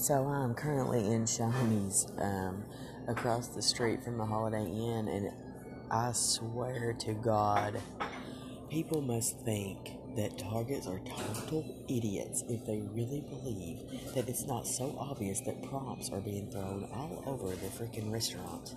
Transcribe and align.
So 0.00 0.26
I'm 0.28 0.54
currently 0.54 1.12
in 1.12 1.24
Shoney's, 1.24 2.06
um, 2.16 2.64
across 3.06 3.48
the 3.48 3.60
street 3.60 4.02
from 4.02 4.16
the 4.16 4.24
Holiday 4.24 4.64
Inn, 4.64 5.08
and 5.08 5.30
I 5.90 6.12
swear 6.12 6.94
to 7.00 7.12
God, 7.12 7.78
people 8.70 9.02
must 9.02 9.38
think 9.40 9.90
that 10.16 10.38
Targets 10.38 10.86
are 10.86 11.00
total 11.00 11.84
idiots 11.86 12.44
if 12.48 12.64
they 12.64 12.80
really 12.94 13.20
believe 13.28 13.82
that 14.14 14.26
it's 14.26 14.46
not 14.46 14.66
so 14.66 14.96
obvious 14.98 15.42
that 15.42 15.62
props 15.64 16.08
are 16.08 16.20
being 16.22 16.50
thrown 16.50 16.88
all 16.94 17.22
over 17.26 17.54
the 17.54 17.66
freaking 17.66 18.10
restaurant. 18.10 18.76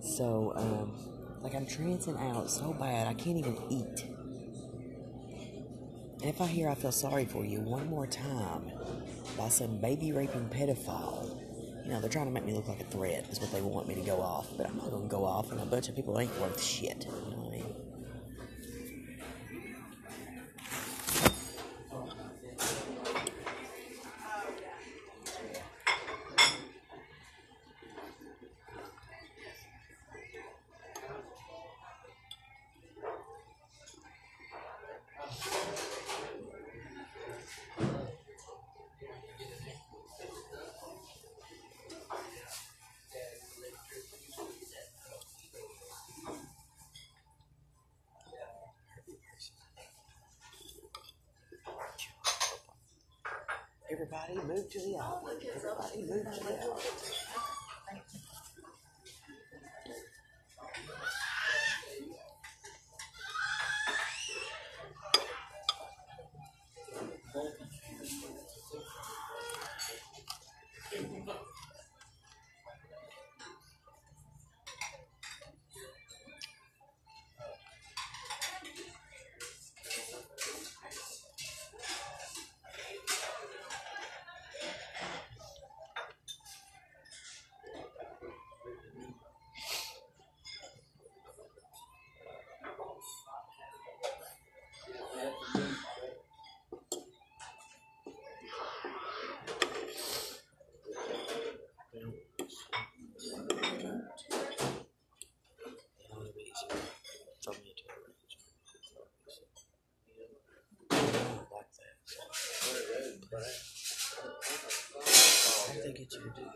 So, 0.00 0.52
um, 0.54 0.92
like 1.42 1.56
I'm 1.56 1.66
trancing 1.66 2.20
out 2.20 2.48
so 2.52 2.72
bad 2.72 3.08
I 3.08 3.14
can't 3.14 3.36
even 3.36 3.58
eat. 3.68 4.04
And 6.20 6.30
if 6.32 6.40
I 6.40 6.46
hear 6.46 6.68
I 6.68 6.76
feel 6.76 6.92
sorry 6.92 7.24
for 7.24 7.44
you 7.44 7.60
one 7.60 7.88
more 7.88 8.06
time 8.06 8.70
by 9.36 9.48
some 9.48 9.78
baby 9.78 10.12
raping 10.12 10.48
pedophile, 10.48 11.36
you 11.84 11.90
know, 11.90 12.00
they're 12.00 12.10
trying 12.10 12.26
to 12.26 12.30
make 12.30 12.44
me 12.44 12.52
look 12.52 12.68
like 12.68 12.80
a 12.80 12.84
threat, 12.84 13.26
is 13.30 13.40
what 13.40 13.52
they 13.52 13.60
want 13.60 13.86
me 13.88 13.94
to 13.94 14.00
go 14.00 14.20
off. 14.20 14.48
But 14.56 14.66
I'm 14.66 14.76
not 14.76 14.90
going 14.90 15.02
to 15.02 15.08
go 15.08 15.24
off, 15.24 15.50
and 15.52 15.60
a 15.60 15.66
bunch 15.66 15.88
of 15.88 15.96
people 15.96 16.18
ain't 16.18 16.38
worth 16.40 16.62
shit. 16.62 17.04
You 17.04 17.30
know 17.30 17.42
what 17.42 17.48
I 17.48 17.56
mean? 17.56 17.74
Everybody 53.94 54.34
move 54.34 54.68
to 54.70 54.78
the 54.80 54.96
outlet. 54.98 55.36
Everybody 55.54 56.02
move 56.02 56.34
to 56.34 56.44
the. 56.44 57.23
Think 116.04 116.12
it's 116.12 116.16
your 116.16 116.34
do. 116.34 116.54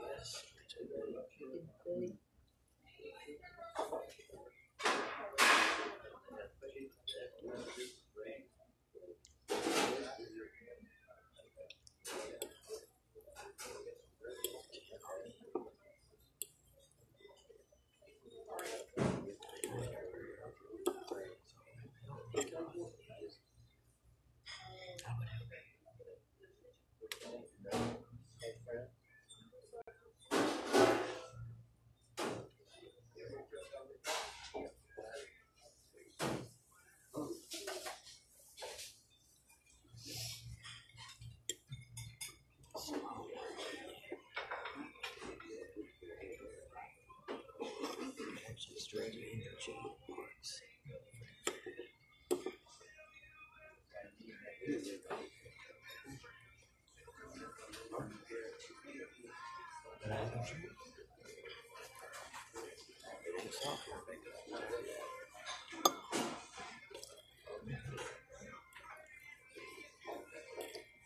Actually, 48.50 48.76
straight 48.78 49.14
energy 49.14 49.74
works. 50.08 50.62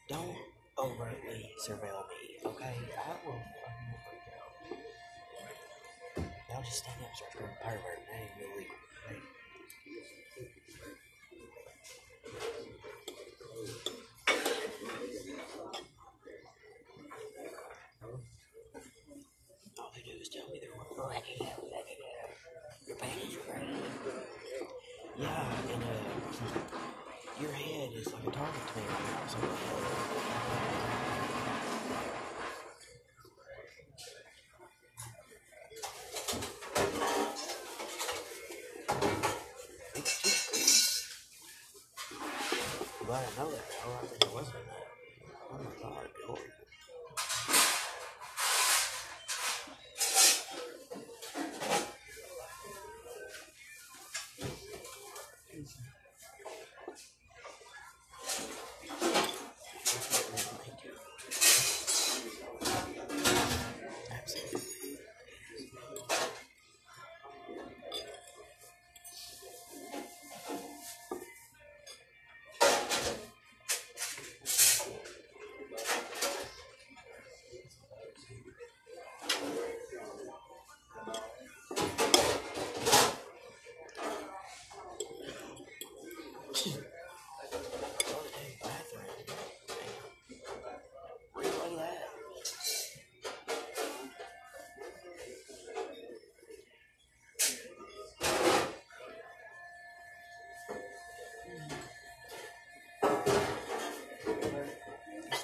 Don't 0.08 0.36
overtly 0.82 1.54
surveil 1.64 2.02
me, 2.10 2.34
okay? 2.44 2.74
I 2.74 3.14
will 3.24 3.38
fucking 3.62 3.94
freak 4.02 4.26
out. 4.34 4.50
Y'all 6.50 6.62
just 6.64 6.78
stand 6.78 6.98
up 7.00 7.06
and 7.06 7.16
start 7.16 7.30
screaming 7.30 7.56
pervert. 7.62 8.00
That 8.10 8.18
ain't 8.18 8.34
illegal, 8.42 8.78
right? 9.06 9.22
All 19.78 19.90
they 19.94 20.02
do 20.02 20.14
is 20.20 20.28
tell 20.28 20.48
me 20.50 20.58
they're. 20.60 20.72
Yeah, 25.18 25.72
and 25.72 25.82
uh, 25.82 27.40
your 27.40 27.52
head 27.52 27.90
is 27.94 28.12
like 28.12 28.26
a 28.26 28.30
target 28.30 28.66
to 28.66 28.78
me 28.78 28.84
right 28.88 29.04
now. 29.12 29.26
So. 29.28 30.71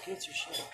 That's 0.09 0.27
your 0.27 0.35
shit. 0.35 0.65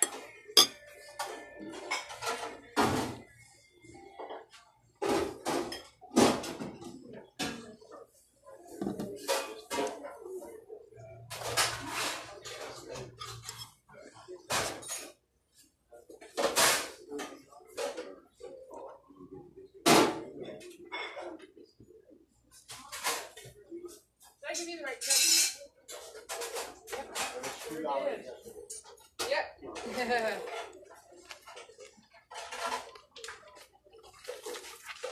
Did 24.40 24.48
I 24.48 24.54
give 24.54 24.68
you 24.68 24.76
the 24.78 24.84
right 24.84 25.00
check? 25.00 25.16
Yep. 26.96 27.18
Sure 27.68 27.82
did. 27.82 28.24
Yep. 29.30 29.44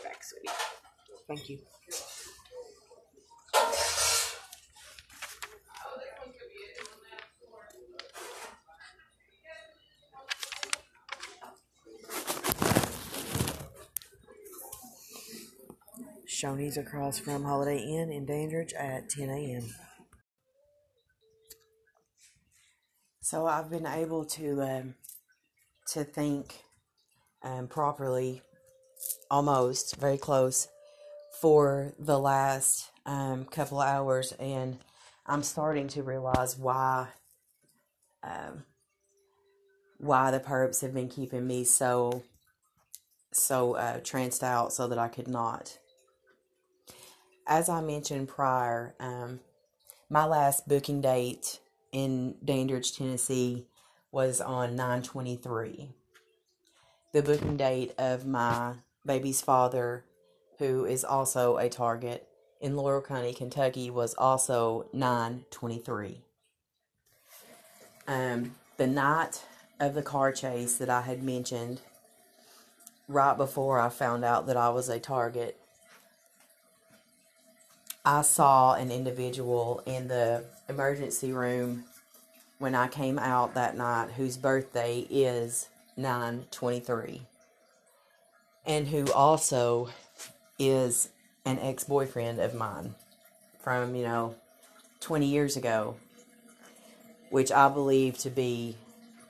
Back, 0.04 0.20
sweetie. 0.22 1.31
Thank 1.42 1.50
you. 1.50 1.58
Shoney's 16.28 16.76
across 16.76 17.18
from 17.18 17.44
Holiday 17.44 17.78
Inn 17.78 18.12
in 18.12 18.24
Dandridge 18.24 18.72
at 18.74 19.08
10 19.10 19.28
a.m. 19.30 19.74
So 23.20 23.46
I've 23.46 23.70
been 23.70 23.86
able 23.86 24.24
to 24.26 24.62
um, 24.62 24.94
to 25.88 26.04
think 26.04 26.62
um, 27.42 27.66
properly, 27.66 28.42
almost 29.30 29.96
very 29.96 30.18
close, 30.18 30.68
for 31.42 31.92
the 31.98 32.20
last 32.20 32.88
um, 33.04 33.44
couple 33.44 33.80
hours, 33.80 34.30
and 34.38 34.78
I'm 35.26 35.42
starting 35.42 35.88
to 35.88 36.04
realize 36.04 36.56
why 36.56 37.08
um, 38.22 38.62
why 39.98 40.30
the 40.30 40.38
perps 40.38 40.82
have 40.82 40.94
been 40.94 41.08
keeping 41.08 41.44
me 41.44 41.64
so 41.64 42.22
so 43.32 43.74
uh, 43.74 43.98
tranced 44.04 44.44
out, 44.44 44.72
so 44.72 44.86
that 44.86 44.98
I 44.98 45.08
could 45.08 45.26
not. 45.26 45.78
As 47.48 47.68
I 47.68 47.80
mentioned 47.80 48.28
prior, 48.28 48.94
um, 49.00 49.40
my 50.08 50.24
last 50.24 50.68
booking 50.68 51.00
date 51.00 51.58
in 51.90 52.36
Dandridge, 52.44 52.96
Tennessee 52.96 53.66
was 54.12 54.40
on 54.40 54.76
923. 54.76 55.90
The 57.12 57.22
booking 57.22 57.56
date 57.56 57.94
of 57.98 58.24
my 58.24 58.74
baby's 59.04 59.40
father, 59.40 60.04
who 60.62 60.84
is 60.84 61.02
also 61.02 61.56
a 61.56 61.68
target 61.68 62.28
in 62.60 62.76
Laurel 62.76 63.02
County, 63.02 63.34
Kentucky, 63.34 63.90
was 63.90 64.14
also 64.14 64.86
923. 64.92 66.20
Um, 68.06 68.54
the 68.76 68.86
night 68.86 69.42
of 69.80 69.94
the 69.94 70.02
car 70.02 70.30
chase 70.30 70.76
that 70.76 70.88
I 70.88 71.00
had 71.00 71.24
mentioned, 71.24 71.80
right 73.08 73.36
before 73.36 73.80
I 73.80 73.88
found 73.88 74.24
out 74.24 74.46
that 74.46 74.56
I 74.56 74.68
was 74.68 74.88
a 74.88 75.00
target, 75.00 75.58
I 78.04 78.22
saw 78.22 78.74
an 78.74 78.92
individual 78.92 79.82
in 79.84 80.06
the 80.06 80.44
emergency 80.68 81.32
room 81.32 81.86
when 82.58 82.76
I 82.76 82.86
came 82.86 83.18
out 83.18 83.54
that 83.54 83.76
night 83.76 84.12
whose 84.12 84.36
birthday 84.36 85.08
is 85.10 85.68
923 85.96 87.22
and 88.64 88.86
who 88.86 89.10
also 89.12 89.88
is 90.68 91.08
an 91.44 91.58
ex-boyfriend 91.58 92.38
of 92.38 92.54
mine 92.54 92.94
from, 93.60 93.94
you 93.94 94.04
know, 94.04 94.34
20 95.00 95.26
years 95.26 95.56
ago, 95.56 95.96
which 97.30 97.50
I 97.50 97.68
believe 97.68 98.18
to 98.18 98.30
be 98.30 98.76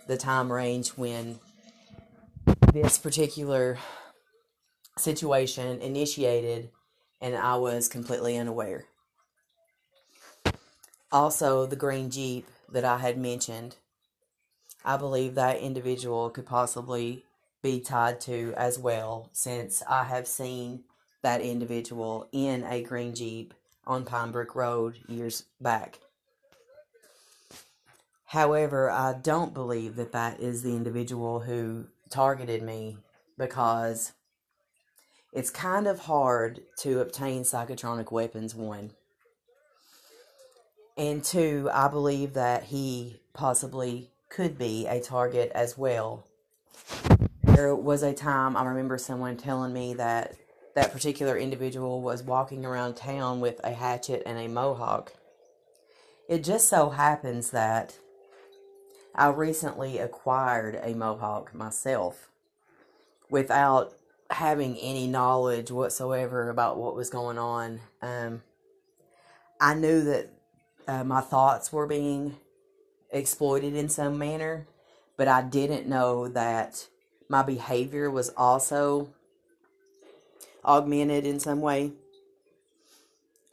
the 0.06 0.16
time 0.16 0.52
range 0.52 0.90
when 0.90 1.38
this 2.72 2.98
particular 2.98 3.78
situation 4.98 5.80
initiated 5.80 6.70
and 7.20 7.36
I 7.36 7.56
was 7.56 7.88
completely 7.88 8.36
unaware. 8.36 8.84
Also, 11.10 11.66
the 11.66 11.76
green 11.76 12.10
Jeep 12.10 12.48
that 12.70 12.84
I 12.84 12.98
had 12.98 13.16
mentioned, 13.16 13.76
I 14.84 14.96
believe 14.96 15.34
that 15.34 15.60
individual 15.60 16.30
could 16.30 16.46
possibly 16.46 17.24
be 17.62 17.80
tied 17.80 18.20
to 18.22 18.52
as 18.56 18.78
well, 18.78 19.30
since 19.32 19.82
I 19.88 20.04
have 20.04 20.26
seen 20.26 20.84
that 21.22 21.40
individual 21.40 22.28
in 22.32 22.64
a 22.64 22.82
green 22.82 23.14
Jeep 23.14 23.54
on 23.86 24.04
Pine 24.04 24.30
Brook 24.30 24.54
Road 24.54 24.98
years 25.08 25.44
back. 25.60 25.98
However, 28.26 28.90
I 28.90 29.14
don't 29.14 29.52
believe 29.52 29.96
that 29.96 30.12
that 30.12 30.40
is 30.40 30.62
the 30.62 30.74
individual 30.74 31.40
who 31.40 31.86
targeted 32.08 32.62
me 32.62 32.96
because 33.36 34.12
it's 35.32 35.50
kind 35.50 35.86
of 35.86 36.00
hard 36.00 36.60
to 36.78 37.00
obtain 37.00 37.42
psychotronic 37.42 38.10
weapons, 38.10 38.54
one. 38.54 38.92
And 40.96 41.24
two, 41.24 41.70
I 41.72 41.88
believe 41.88 42.34
that 42.34 42.64
he 42.64 43.20
possibly 43.32 44.10
could 44.28 44.58
be 44.58 44.86
a 44.86 45.00
target 45.00 45.50
as 45.54 45.76
well. 45.76 46.24
There 47.42 47.74
was 47.74 48.02
a 48.02 48.14
time 48.14 48.56
I 48.56 48.64
remember 48.64 48.98
someone 48.98 49.36
telling 49.36 49.72
me 49.72 49.94
that 49.94 50.36
that 50.74 50.92
particular 50.92 51.36
individual 51.36 52.00
was 52.00 52.22
walking 52.22 52.64
around 52.64 52.94
town 52.94 53.40
with 53.40 53.60
a 53.62 53.72
hatchet 53.72 54.22
and 54.24 54.38
a 54.38 54.48
mohawk. 54.48 55.12
It 56.28 56.44
just 56.44 56.68
so 56.68 56.90
happens 56.90 57.50
that 57.50 57.98
I 59.14 59.28
recently 59.28 59.98
acquired 59.98 60.80
a 60.82 60.94
mohawk 60.94 61.54
myself 61.54 62.30
without 63.28 63.94
having 64.30 64.78
any 64.78 65.06
knowledge 65.06 65.70
whatsoever 65.70 66.48
about 66.48 66.78
what 66.78 66.96
was 66.96 67.10
going 67.10 67.38
on. 67.38 67.80
Um, 68.00 68.42
I 69.60 69.74
knew 69.74 70.02
that 70.04 70.30
uh, 70.88 71.04
my 71.04 71.20
thoughts 71.20 71.72
were 71.72 71.86
being 71.86 72.36
exploited 73.10 73.74
in 73.74 73.88
some 73.88 74.18
manner, 74.18 74.66
but 75.16 75.28
I 75.28 75.42
didn't 75.42 75.86
know 75.86 76.28
that 76.28 76.88
my 77.28 77.42
behavior 77.42 78.10
was 78.10 78.30
also 78.30 79.10
augmented 80.64 81.26
in 81.26 81.40
some 81.40 81.60
way. 81.60 81.92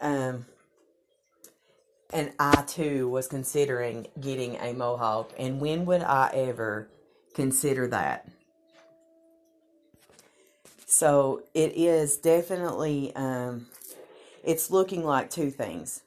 Um, 0.01 0.45
and 2.11 2.31
I 2.39 2.63
too 2.63 3.07
was 3.09 3.27
considering 3.27 4.07
getting 4.19 4.55
a 4.55 4.73
mohawk. 4.73 5.31
And 5.37 5.59
when 5.59 5.85
would 5.85 6.01
I 6.01 6.31
ever 6.33 6.89
consider 7.33 7.87
that? 7.87 8.27
So 10.85 11.43
it 11.53 11.73
is 11.75 12.17
definitely, 12.17 13.15
um, 13.15 13.67
it's 14.43 14.71
looking 14.71 15.03
like 15.03 15.29
two 15.29 15.51
things. 15.51 16.01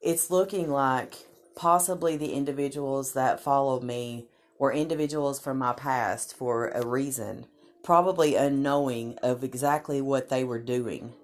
It's 0.00 0.30
looking 0.30 0.70
like 0.70 1.16
possibly 1.56 2.16
the 2.16 2.32
individuals 2.32 3.14
that 3.14 3.40
followed 3.40 3.82
me 3.82 4.26
were 4.58 4.72
individuals 4.72 5.40
from 5.40 5.58
my 5.58 5.72
past 5.72 6.36
for 6.36 6.68
a 6.68 6.86
reason, 6.86 7.46
probably 7.86 8.34
unknowing 8.34 9.16
of 9.22 9.44
exactly 9.44 10.00
what 10.00 10.28
they 10.28 10.42
were 10.42 10.58
doing. 10.58 11.14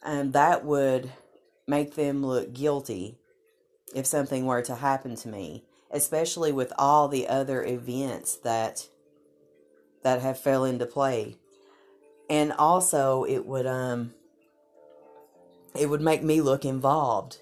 And 0.00 0.32
that 0.32 0.64
would 0.64 1.10
make 1.66 1.96
them 1.96 2.24
look 2.24 2.54
guilty 2.54 3.18
if 3.96 4.06
something 4.06 4.46
were 4.46 4.62
to 4.62 4.76
happen 4.76 5.16
to 5.16 5.28
me, 5.28 5.64
especially 5.90 6.52
with 6.52 6.72
all 6.78 7.08
the 7.08 7.26
other 7.26 7.64
events 7.64 8.36
that 8.36 8.86
that 10.04 10.22
have 10.22 10.38
fell 10.38 10.64
into 10.64 10.86
play. 10.86 11.36
And 12.30 12.52
also 12.52 13.24
it 13.24 13.44
would 13.46 13.66
um 13.66 14.14
it 15.74 15.90
would 15.90 16.00
make 16.00 16.22
me 16.22 16.40
look 16.40 16.64
involved 16.64 17.38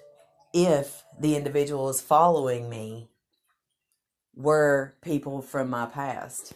if 0.51 1.03
the 1.19 1.35
individuals 1.35 2.01
following 2.01 2.71
me 2.71 3.09
were 4.35 4.95
people 5.03 5.43
from 5.43 5.69
my 5.69 5.85
past. 5.85 6.55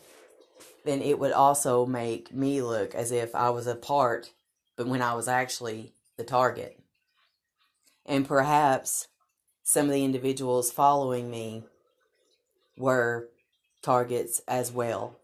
Then 0.87 1.01
it 1.01 1.19
would 1.19 1.33
also 1.33 1.85
make 1.85 2.33
me 2.33 2.61
look 2.61 2.95
as 2.95 3.11
if 3.11 3.35
I 3.35 3.49
was 3.49 3.67
a 3.67 3.75
part, 3.75 4.31
but 4.77 4.87
when 4.87 5.01
I 5.01 5.15
was 5.15 5.27
actually 5.27 5.91
the 6.15 6.23
target. 6.23 6.79
And 8.05 8.25
perhaps 8.25 9.09
some 9.63 9.87
of 9.87 9.91
the 9.91 10.05
individuals 10.05 10.71
following 10.71 11.29
me 11.29 11.63
were 12.77 13.27
targets 13.81 14.41
as 14.47 14.71
well, 14.71 15.17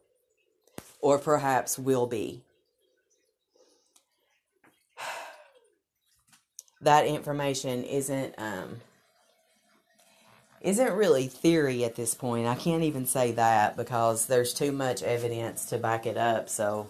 or 1.00 1.18
perhaps 1.18 1.80
will 1.80 2.08
be. 2.08 2.42
That 6.82 7.06
information 7.06 7.86
isn't 7.86 8.36
um, 8.38 8.82
isn't 10.64 10.94
really 10.94 11.28
theory 11.28 11.84
at 11.84 11.96
this 11.96 12.16
point. 12.16 12.48
I 12.48 12.56
can't 12.56 12.84
even 12.84 13.06
say 13.06 13.34
that 13.34 13.76
because 13.76 14.26
there's 14.28 14.54
too 14.54 14.72
much 14.72 15.04
evidence 15.04 15.66
to 15.66 15.78
back 15.78 16.06
it 16.06 16.18
up. 16.18 16.48
So 16.48 16.90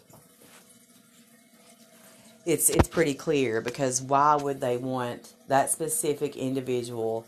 it's 2.45 2.69
it's 2.69 2.87
pretty 2.87 3.15
clear 3.15 3.61
because 3.61 4.01
why 4.01 4.35
would 4.35 4.61
they 4.61 4.77
want 4.77 5.33
that 5.47 5.71
specific 5.71 6.35
individual 6.35 7.25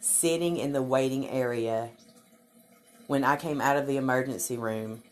sitting 0.00 0.56
in 0.56 0.72
the 0.72 0.82
waiting 0.82 1.28
area 1.28 1.90
when 3.08 3.24
I 3.24 3.36
came 3.36 3.60
out 3.60 3.76
of 3.76 3.88
the 3.88 3.96
emergency 3.96 4.56
room 4.56 5.02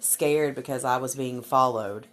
scared 0.00 0.56
because 0.56 0.84
I 0.84 0.96
was 0.96 1.14
being 1.14 1.40
followed. 1.40 2.08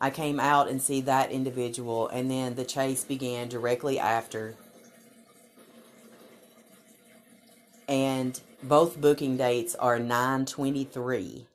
I 0.00 0.10
came 0.10 0.40
out 0.40 0.68
and 0.68 0.80
see 0.80 1.02
that 1.02 1.30
individual 1.30 2.08
and 2.08 2.30
then 2.30 2.54
the 2.54 2.64
chase 2.64 3.04
began 3.04 3.48
directly 3.48 3.98
after. 3.98 4.54
And 7.88 8.38
both 8.62 9.00
booking 9.00 9.36
dates 9.36 9.74
are 9.74 9.98
923. 9.98 11.46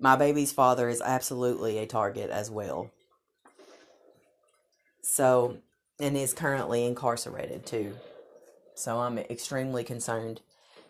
My 0.00 0.16
baby's 0.16 0.52
father 0.52 0.88
is 0.88 1.02
absolutely 1.02 1.78
a 1.78 1.86
target 1.86 2.30
as 2.30 2.50
well. 2.50 2.90
So, 5.02 5.58
and 6.00 6.16
is 6.16 6.32
currently 6.32 6.86
incarcerated 6.86 7.66
too. 7.66 7.94
So 8.74 8.98
I'm 9.00 9.18
extremely 9.18 9.84
concerned 9.84 10.40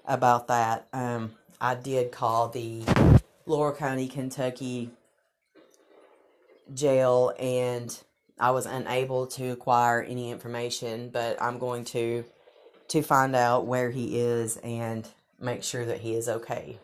about 0.07 0.49
that. 0.49 0.89
Um, 0.93 1.33
I 1.61 1.75
did 1.75 2.13
call 2.13 2.49
the 2.49 2.85
Laurel 3.47 3.75
County, 3.75 4.09
Kentucky 4.09 4.91
jail 6.73 7.33
and 7.39 7.97
I 8.39 8.51
was 8.51 8.67
unable 8.67 9.27
to 9.29 9.51
acquire 9.51 10.03
any 10.03 10.31
information, 10.31 11.11
but 11.11 11.41
I'm 11.41 11.59
going 11.59 11.85
to 11.87 12.25
to 12.89 13.03
find 13.03 13.35
out 13.35 13.67
where 13.67 13.91
he 13.91 14.19
is 14.19 14.57
and 14.59 15.09
make 15.41 15.63
sure 15.63 15.85
that 15.85 16.01
he 16.01 16.15
is 16.15 16.29
okay. 16.29 16.79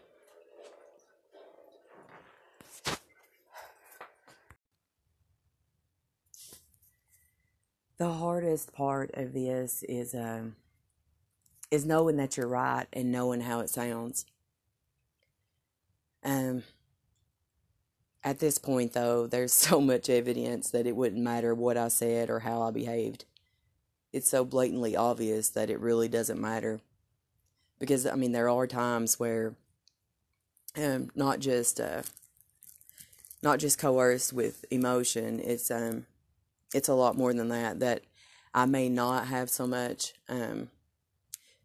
The 7.98 8.12
hardest 8.12 8.72
part 8.72 9.10
of 9.14 9.34
this 9.34 9.82
is 9.82 10.14
um 10.14 10.56
is 11.70 11.84
knowing 11.86 12.16
that 12.16 12.36
you're 12.36 12.48
right 12.48 12.86
and 12.92 13.12
knowing 13.12 13.42
how 13.42 13.60
it 13.60 13.70
sounds. 13.70 14.26
Um, 16.24 16.64
at 18.24 18.38
this 18.38 18.58
point, 18.58 18.92
though, 18.92 19.26
there's 19.26 19.52
so 19.54 19.80
much 19.80 20.10
evidence 20.10 20.70
that 20.70 20.86
it 20.86 20.96
wouldn't 20.96 21.22
matter 21.22 21.54
what 21.54 21.76
I 21.76 21.88
said 21.88 22.30
or 22.30 22.40
how 22.40 22.62
I 22.62 22.70
behaved. 22.70 23.24
It's 24.12 24.28
so 24.28 24.44
blatantly 24.44 24.96
obvious 24.96 25.48
that 25.50 25.70
it 25.70 25.80
really 25.80 26.08
doesn't 26.08 26.40
matter. 26.40 26.80
Because, 27.78 28.06
I 28.06 28.14
mean, 28.14 28.32
there 28.32 28.48
are 28.48 28.66
times 28.66 29.18
where 29.18 29.54
um, 30.76 31.10
not 31.14 31.40
just 31.40 31.80
uh, 31.80 32.02
not 33.42 33.58
just 33.58 33.78
coerced 33.78 34.32
with 34.32 34.64
emotion. 34.70 35.40
It's 35.40 35.70
um, 35.70 36.06
it's 36.74 36.88
a 36.88 36.94
lot 36.94 37.16
more 37.16 37.32
than 37.32 37.48
that. 37.48 37.80
That 37.80 38.02
I 38.54 38.66
may 38.66 38.88
not 38.88 39.26
have 39.28 39.50
so 39.50 39.66
much 39.66 40.14
um, 40.28 40.70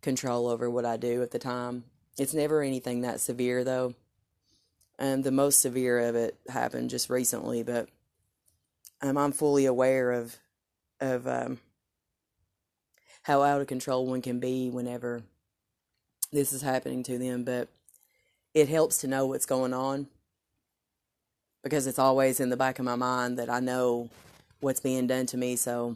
control 0.02 0.48
over 0.48 0.70
what 0.70 0.86
I 0.86 0.98
do 0.98 1.22
at 1.22 1.32
the 1.32 1.40
time. 1.40 1.86
It's 2.18 2.34
never 2.34 2.62
anything 2.62 3.02
that 3.02 3.20
severe 3.20 3.64
though. 3.64 3.94
And 4.98 5.24
the 5.24 5.32
most 5.32 5.60
severe 5.60 6.00
of 6.00 6.16
it 6.16 6.38
happened 6.48 6.90
just 6.90 7.10
recently, 7.10 7.64
but 7.64 7.90
um, 9.02 9.18
I'm 9.18 9.34
fully 9.34 9.66
aware 9.66 10.12
of 10.12 10.38
of 11.02 11.28
um, 11.28 11.60
how 13.26 13.42
out 13.42 13.60
of 13.60 13.66
control 13.66 14.06
one 14.06 14.22
can 14.22 14.40
be 14.40 14.70
whenever 14.70 15.24
this 16.32 16.54
is 16.54 16.62
happening 16.62 17.02
to 17.02 17.18
them. 17.18 17.44
But 17.44 17.70
it 18.54 18.70
helps 18.70 19.00
to 19.00 19.08
know 19.08 19.26
what's 19.26 19.48
going 19.48 19.74
on 19.74 20.08
because 21.64 21.88
it's 21.88 21.98
always 21.98 22.40
in 22.40 22.50
the 22.50 22.58
back 22.58 22.78
of 22.78 22.86
my 22.86 22.96
mind 22.96 23.40
that 23.40 23.50
I 23.50 23.60
know 23.60 24.10
what's 24.60 24.80
being 24.80 25.08
done 25.08 25.26
to 25.26 25.38
me. 25.38 25.56
So 25.56 25.96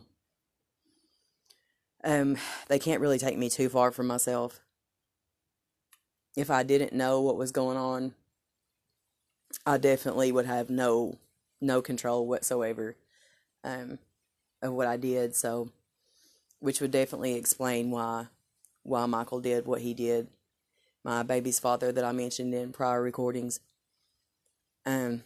um, 2.03 2.35
they 2.67 2.79
can't 2.79 2.99
really 2.99 3.19
take 3.19 3.37
me 3.37 3.47
too 3.47 3.69
far 3.69 3.91
from 3.91 4.07
myself. 4.07 4.61
If 6.35 6.49
I 6.49 6.63
didn't 6.63 6.93
know 6.93 7.21
what 7.21 7.37
was 7.37 7.51
going 7.51 7.77
on, 7.77 8.15
I 9.67 9.77
definitely 9.77 10.31
would 10.31 10.47
have 10.47 10.71
no 10.71 11.19
no 11.61 11.81
control 11.81 12.25
whatsoever 12.25 12.95
um, 13.63 13.99
of 14.63 14.73
what 14.73 14.87
I 14.87 14.97
did. 14.97 15.35
So, 15.35 15.69
which 16.59 16.81
would 16.81 16.91
definitely 16.91 17.35
explain 17.35 17.91
why 17.91 18.27
why 18.83 19.05
Michael 19.05 19.41
did 19.41 19.65
what 19.65 19.81
he 19.81 19.93
did. 19.93 20.27
My 21.03 21.23
baby's 21.23 21.59
father 21.59 21.91
that 21.91 22.03
I 22.03 22.11
mentioned 22.11 22.53
in 22.53 22.71
prior 22.71 23.01
recordings. 23.01 23.59
Um, 24.85 25.23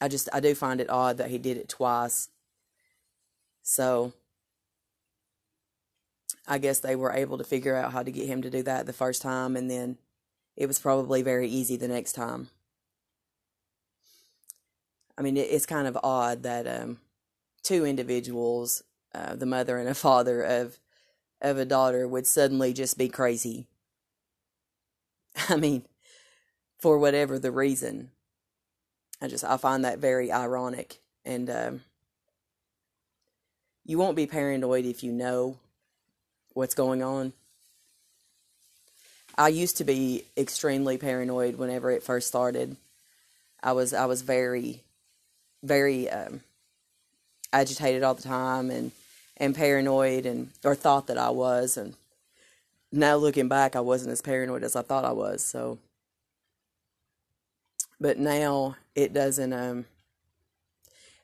I 0.00 0.08
just 0.08 0.28
I 0.32 0.40
do 0.40 0.54
find 0.54 0.80
it 0.80 0.90
odd 0.90 1.18
that 1.18 1.30
he 1.30 1.38
did 1.38 1.56
it 1.56 1.68
twice. 1.68 2.28
So 3.62 4.12
I 6.46 6.58
guess 6.58 6.80
they 6.80 6.96
were 6.96 7.12
able 7.12 7.38
to 7.38 7.44
figure 7.44 7.76
out 7.76 7.92
how 7.92 8.02
to 8.02 8.10
get 8.10 8.26
him 8.26 8.42
to 8.42 8.50
do 8.50 8.62
that 8.62 8.86
the 8.86 8.92
first 8.92 9.22
time, 9.22 9.56
and 9.56 9.70
then 9.70 9.98
it 10.56 10.66
was 10.66 10.78
probably 10.78 11.22
very 11.22 11.48
easy 11.48 11.76
the 11.76 11.88
next 11.88 12.14
time. 12.14 12.48
I 15.16 15.22
mean, 15.22 15.36
it's 15.36 15.66
kind 15.66 15.88
of 15.88 15.98
odd 16.02 16.44
that 16.44 16.66
um, 16.66 16.98
two 17.62 17.84
individuals, 17.84 18.82
uh, 19.14 19.34
the 19.34 19.46
mother 19.46 19.78
and 19.78 19.88
a 19.88 19.94
father 19.94 20.42
of 20.42 20.78
of 21.40 21.56
a 21.56 21.64
daughter, 21.64 22.06
would 22.08 22.26
suddenly 22.26 22.72
just 22.72 22.98
be 22.98 23.08
crazy. 23.08 23.66
I 25.48 25.56
mean, 25.56 25.84
for 26.78 26.98
whatever 26.98 27.38
the 27.38 27.52
reason. 27.52 28.10
I 29.20 29.28
just 29.28 29.44
I 29.44 29.56
find 29.56 29.84
that 29.84 29.98
very 29.98 30.30
ironic, 30.30 31.00
and 31.24 31.50
um, 31.50 31.80
you 33.84 33.98
won't 33.98 34.16
be 34.16 34.26
paranoid 34.26 34.84
if 34.84 35.02
you 35.02 35.12
know 35.12 35.58
what's 36.54 36.74
going 36.74 37.02
on. 37.02 37.32
I 39.36 39.48
used 39.48 39.76
to 39.78 39.84
be 39.84 40.24
extremely 40.36 40.98
paranoid 40.98 41.56
whenever 41.56 41.90
it 41.90 42.02
first 42.02 42.28
started. 42.28 42.76
I 43.62 43.72
was 43.72 43.92
I 43.92 44.06
was 44.06 44.22
very 44.22 44.82
very 45.62 46.08
um, 46.08 46.40
agitated 47.52 48.02
all 48.02 48.14
the 48.14 48.22
time 48.22 48.70
and 48.70 48.92
and 49.36 49.54
paranoid 49.54 50.26
and 50.26 50.50
or 50.64 50.74
thought 50.74 51.06
that 51.06 51.18
I 51.18 51.30
was 51.30 51.76
and 51.76 51.94
now 52.90 53.16
looking 53.16 53.48
back 53.48 53.76
I 53.76 53.80
wasn't 53.80 54.12
as 54.12 54.20
paranoid 54.20 54.64
as 54.64 54.76
I 54.76 54.82
thought 54.82 55.04
I 55.04 55.12
was 55.12 55.44
so 55.44 55.78
but 58.00 58.18
now 58.18 58.76
it 58.94 59.12
doesn't 59.12 59.52
um 59.52 59.86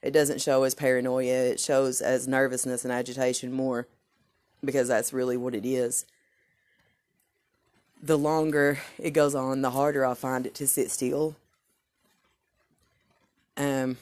it 0.02 0.12
doesn't 0.12 0.40
show 0.40 0.62
as 0.62 0.74
paranoia 0.74 1.50
it 1.50 1.60
shows 1.60 2.00
as 2.00 2.28
nervousness 2.28 2.84
and 2.84 2.92
agitation 2.92 3.52
more 3.52 3.86
because 4.64 4.88
that's 4.88 5.12
really 5.12 5.36
what 5.36 5.54
it 5.54 5.64
is. 5.64 6.06
The 8.02 8.18
longer 8.18 8.80
it 8.98 9.10
goes 9.10 9.34
on, 9.34 9.62
the 9.62 9.70
harder 9.70 10.04
I 10.04 10.14
find 10.14 10.46
it 10.46 10.54
to 10.56 10.66
sit 10.66 10.90
still. 10.90 11.36
Um, 13.56 13.96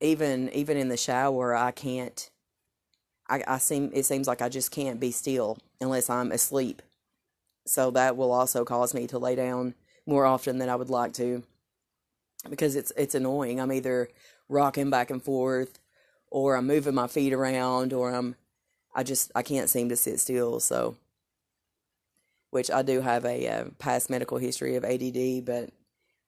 even 0.00 0.50
even 0.50 0.76
in 0.76 0.88
the 0.88 0.96
shower, 0.96 1.54
I 1.54 1.70
can't. 1.70 2.30
I, 3.28 3.42
I 3.46 3.58
seem 3.58 3.90
it 3.94 4.04
seems 4.04 4.26
like 4.26 4.42
I 4.42 4.48
just 4.48 4.70
can't 4.70 5.00
be 5.00 5.10
still 5.10 5.58
unless 5.80 6.10
I'm 6.10 6.32
asleep. 6.32 6.82
So 7.66 7.90
that 7.92 8.16
will 8.16 8.32
also 8.32 8.64
cause 8.64 8.94
me 8.94 9.06
to 9.08 9.18
lay 9.18 9.34
down 9.34 9.74
more 10.06 10.26
often 10.26 10.58
than 10.58 10.68
I 10.68 10.76
would 10.76 10.90
like 10.90 11.14
to, 11.14 11.42
because 12.50 12.76
it's 12.76 12.92
it's 12.96 13.14
annoying. 13.14 13.60
I'm 13.60 13.72
either 13.72 14.08
rocking 14.48 14.90
back 14.90 15.10
and 15.10 15.22
forth, 15.22 15.78
or 16.30 16.56
I'm 16.56 16.66
moving 16.66 16.94
my 16.94 17.06
feet 17.06 17.32
around, 17.32 17.92
or 17.92 18.12
I'm 18.12 18.36
I 18.94 19.02
just 19.02 19.32
I 19.34 19.42
can't 19.42 19.70
seem 19.70 19.88
to 19.88 19.96
sit 19.96 20.20
still. 20.20 20.60
So, 20.60 20.96
which 22.50 22.70
I 22.70 22.82
do 22.82 23.00
have 23.00 23.24
a 23.24 23.48
uh, 23.48 23.64
past 23.78 24.10
medical 24.10 24.38
history 24.38 24.76
of 24.76 24.84
ADD, 24.84 25.44
but 25.46 25.70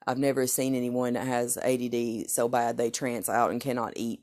I've 0.06 0.18
never 0.18 0.46
seen 0.46 0.74
anyone 0.74 1.14
that 1.14 1.26
has 1.26 1.56
ADD 1.56 2.30
so 2.30 2.48
bad 2.48 2.76
they 2.76 2.90
trance 2.90 3.28
out 3.28 3.50
and 3.50 3.60
cannot 3.60 3.94
eat. 3.96 4.20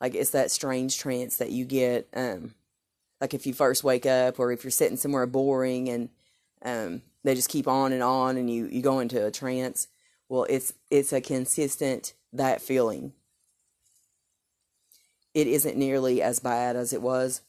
Like 0.00 0.14
it's 0.14 0.30
that 0.30 0.50
strange 0.50 0.98
trance 0.98 1.36
that 1.36 1.50
you 1.50 1.64
get, 1.64 2.08
um, 2.14 2.54
like 3.20 3.34
if 3.34 3.46
you 3.46 3.54
first 3.54 3.84
wake 3.84 4.06
up 4.06 4.40
or 4.40 4.50
if 4.50 4.64
you're 4.64 4.70
sitting 4.70 4.96
somewhere 4.96 5.26
boring 5.26 5.88
and 5.88 6.08
um, 6.64 7.02
they 7.22 7.34
just 7.34 7.50
keep 7.50 7.68
on 7.68 7.92
and 7.92 8.02
on 8.02 8.36
and 8.36 8.50
you 8.50 8.66
you 8.66 8.82
go 8.82 8.98
into 8.98 9.24
a 9.24 9.30
trance. 9.30 9.88
Well, 10.28 10.46
it's 10.48 10.72
it's 10.90 11.12
a 11.12 11.20
consistent 11.20 12.14
that 12.32 12.62
feeling 12.62 13.12
it 15.34 15.46
isn't 15.46 15.76
nearly 15.76 16.22
as 16.22 16.40
bad 16.40 16.76
as 16.76 16.92
it 16.92 17.02
was. 17.02 17.42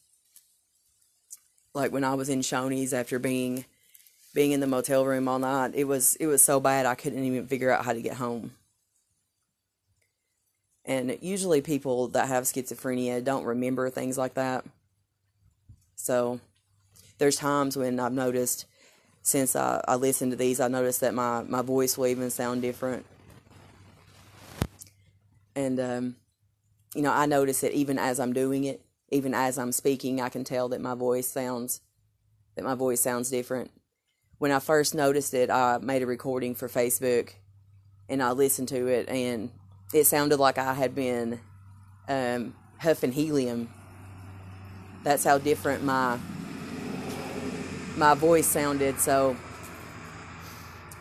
Like 1.73 1.91
when 1.91 2.03
I 2.03 2.13
was 2.13 2.29
in 2.29 2.41
Shoney's 2.41 2.93
after 2.93 3.19
being 3.19 3.65
being 4.33 4.51
in 4.51 4.59
the 4.59 4.67
motel 4.67 5.05
room 5.05 5.27
all 5.27 5.39
night, 5.39 5.71
it 5.75 5.85
was 5.85 6.15
it 6.17 6.27
was 6.27 6.41
so 6.41 6.59
bad 6.59 6.85
I 6.85 6.95
couldn't 6.95 7.23
even 7.23 7.47
figure 7.47 7.71
out 7.71 7.85
how 7.85 7.93
to 7.93 8.01
get 8.01 8.15
home. 8.15 8.51
And 10.85 11.17
usually 11.21 11.61
people 11.61 12.09
that 12.09 12.27
have 12.27 12.43
schizophrenia 12.43 13.23
don't 13.23 13.45
remember 13.45 13.89
things 13.89 14.17
like 14.17 14.33
that. 14.33 14.65
So 15.95 16.41
there's 17.19 17.37
times 17.37 17.77
when 17.77 17.99
I've 17.99 18.11
noticed 18.11 18.65
since 19.21 19.55
I, 19.55 19.81
I 19.87 19.95
listened 19.95 20.31
to 20.31 20.37
these, 20.37 20.59
I 20.59 20.67
noticed 20.67 20.99
that 20.99 21.13
my, 21.13 21.43
my 21.43 21.61
voice 21.61 21.97
will 21.97 22.07
even 22.07 22.29
sound 22.29 22.61
different. 22.61 23.05
And, 25.55 25.79
um, 25.79 26.15
you 26.93 27.01
know, 27.01 27.13
I 27.13 27.25
notice 27.25 27.63
it 27.63 27.71
even 27.71 27.97
as 27.97 28.19
I'm 28.19 28.33
doing 28.33 28.65
it, 28.65 28.83
even 29.09 29.33
as 29.33 29.57
I'm 29.57 29.71
speaking, 29.71 30.19
I 30.19 30.27
can 30.27 30.43
tell 30.43 30.67
that 30.69 30.81
my 30.81 30.95
voice 30.95 31.27
sounds, 31.27 31.79
that 32.55 32.65
my 32.65 32.75
voice 32.75 32.99
sounds 32.99 33.29
different. 33.29 33.71
When 34.43 34.51
I 34.51 34.59
first 34.59 34.93
noticed 34.93 35.33
it, 35.33 35.50
I 35.50 35.77
made 35.77 36.01
a 36.01 36.05
recording 36.05 36.53
for 36.53 36.67
Facebook 36.67 37.29
and 38.09 38.21
I 38.21 38.31
listened 38.31 38.67
to 38.67 38.88
it 38.88 39.07
and 39.07 39.50
it 39.93 40.03
sounded 40.03 40.38
like 40.38 40.57
I 40.57 40.73
had 40.73 40.93
been 40.93 41.39
um, 42.09 42.53
huffing 42.77 43.13
helium. 43.13 43.69
That's 45.05 45.23
how 45.23 45.38
different 45.38 45.85
my 45.85 46.19
my 47.95 48.15
voice 48.15 48.45
sounded. 48.45 49.00
So, 49.00 49.38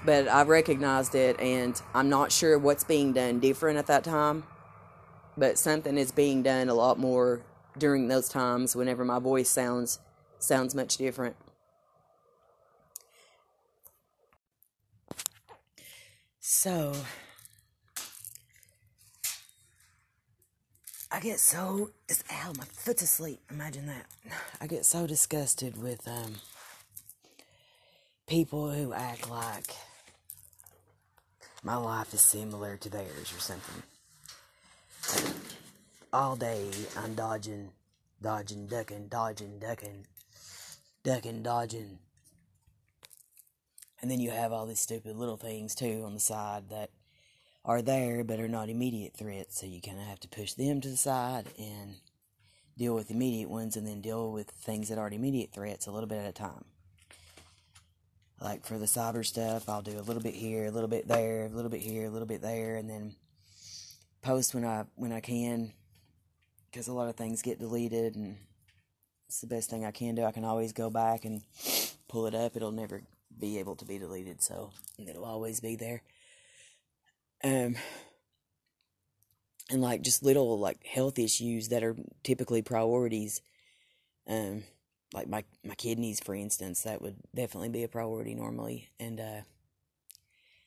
but 0.05 0.29
I 0.29 0.45
recognized 0.45 1.17
it, 1.17 1.41
and 1.41 1.83
I'm 1.95 2.09
not 2.09 2.31
sure 2.31 2.57
what's 2.61 2.85
being 2.85 3.13
done 3.13 3.41
different 3.41 3.77
at 3.77 3.89
that 3.89 4.05
time. 4.05 4.45
But 5.37 5.59
something 5.59 5.99
is 5.99 6.13
being 6.13 6.45
done 6.45 6.69
a 6.69 6.75
lot 6.75 6.97
more 6.97 7.43
during 7.77 8.07
those 8.07 8.29
times 8.29 8.77
whenever 8.77 9.05
my 9.05 9.19
voice 9.19 9.49
sounds 9.49 9.99
sounds 10.39 10.77
much 10.77 10.97
different. 10.97 11.35
So, 16.55 16.93
I 21.11 21.19
get 21.19 21.41
so 21.41 21.91
ow, 22.31 22.53
my 22.57 22.65
foot's 22.65 23.03
asleep. 23.03 23.41
Imagine 23.51 23.87
that. 23.87 24.05
I 24.61 24.67
get 24.67 24.85
so 24.85 25.07
disgusted 25.07 25.83
with 25.83 26.07
um 26.07 26.37
people 28.29 28.71
who 28.71 28.93
act 28.93 29.31
like 29.31 29.75
my 31.65 31.77
life 31.77 32.13
is 32.13 32.21
similar 32.21 32.77
to 32.77 32.91
theirs 32.91 33.33
or 33.35 33.41
something. 33.41 33.83
All 36.13 36.37
day 36.37 36.69
I'm 36.99 37.15
dodging, 37.15 37.71
dodging, 38.21 38.67
ducking, 38.67 39.09
dodging, 39.09 39.59
ducking, 39.59 40.07
ducking, 41.03 41.43
dodging. 41.43 41.99
And 44.03 44.11
then 44.11 44.19
you 44.19 44.33
have 44.33 44.53
all 44.53 44.67
these 44.67 44.81
stupid 44.81 45.17
little 45.17 45.37
things 45.37 45.75
too 45.77 46.03
on 46.05 46.13
the 46.13 46.21
side 46.21 46.69
that 46.71 46.91
are 47.65 47.81
there 47.81 48.25
but 48.25 48.41
are 48.41 48.49
not 48.49 48.69
immediate 48.69 49.15
threats, 49.15 49.61
so 49.61 49.67
you 49.67 49.81
kind 49.81 49.99
of 49.99 50.05
have 50.05 50.19
to 50.21 50.29
push 50.29 50.55
them 50.55 50.81
to 50.81 50.89
the 50.89 50.97
side 50.97 51.47
and 51.57 51.95
deal 52.77 52.95
with 52.95 53.13
immediate 53.13 53.49
ones 53.49 53.77
and 53.77 53.87
then 53.87 54.01
deal 54.01 54.33
with 54.33 54.51
things 54.51 54.89
that 54.89 54.99
aren't 54.99 55.15
immediate 55.15 55.53
threats 55.53 55.87
a 55.87 55.93
little 55.93 56.09
bit 56.09 56.19
at 56.19 56.29
a 56.29 56.33
time. 56.33 56.65
Like 58.41 58.67
for 58.67 58.77
the 58.77 58.87
cyber 58.87 59.25
stuff, 59.25 59.69
I'll 59.69 59.83
do 59.83 60.01
a 60.01 60.03
little 60.03 60.23
bit 60.23 60.35
here, 60.35 60.65
a 60.65 60.71
little 60.73 60.89
bit 60.89 61.07
there, 61.07 61.45
a 61.45 61.49
little 61.49 61.71
bit 61.71 61.81
here, 61.81 62.07
a 62.07 62.11
little 62.11 62.27
bit 62.27 62.43
there, 62.43 62.75
and 62.75 62.91
then 62.91 63.15
post 64.21 64.53
when 64.53 64.65
I 64.65 64.85
when 64.97 65.13
I 65.13 65.21
can, 65.21 65.73
because 66.71 66.89
a 66.89 66.93
lot 66.93 67.09
of 67.09 67.15
things 67.15 67.43
get 67.43 67.61
deleted, 67.61 68.17
and 68.17 68.37
it's 69.29 69.41
the 69.41 69.47
best 69.47 69.71
thing 69.71 69.85
I 69.85 69.93
can 69.93 70.17
do. 70.17 70.25
I 70.25 70.33
can 70.33 70.45
always 70.45 70.73
go 70.73 70.91
back 70.91 71.25
and 71.25 71.43
pull 72.09 72.27
it 72.27 72.35
up. 72.35 72.57
It'll 72.57 72.73
never 72.73 73.03
be 73.39 73.59
able 73.59 73.77
to 73.77 73.85
be 73.85 73.99
deleted, 73.99 74.43
so 74.43 74.71
it'll 74.99 75.25
always 75.25 75.61
be 75.61 75.77
there. 75.77 76.03
Um, 77.45 77.77
and 79.71 79.81
like 79.81 80.03
just 80.03 80.23
little 80.23 80.59
like 80.59 80.85
health 80.85 81.19
issues 81.19 81.69
that 81.69 81.83
are 81.83 81.97
typically 82.23 82.63
priorities. 82.63 83.41
Um, 84.29 84.65
like 85.13 85.29
my 85.29 85.45
my 85.65 85.75
kidneys, 85.75 86.21
for 86.21 86.35
instance, 86.35 86.83
that 86.83 87.03
would 87.03 87.17
definitely 87.35 87.69
be 87.69 87.83
a 87.83 87.89
priority 87.89 88.35
normally, 88.35 88.91
and 88.99 89.21
uh, 89.21 89.41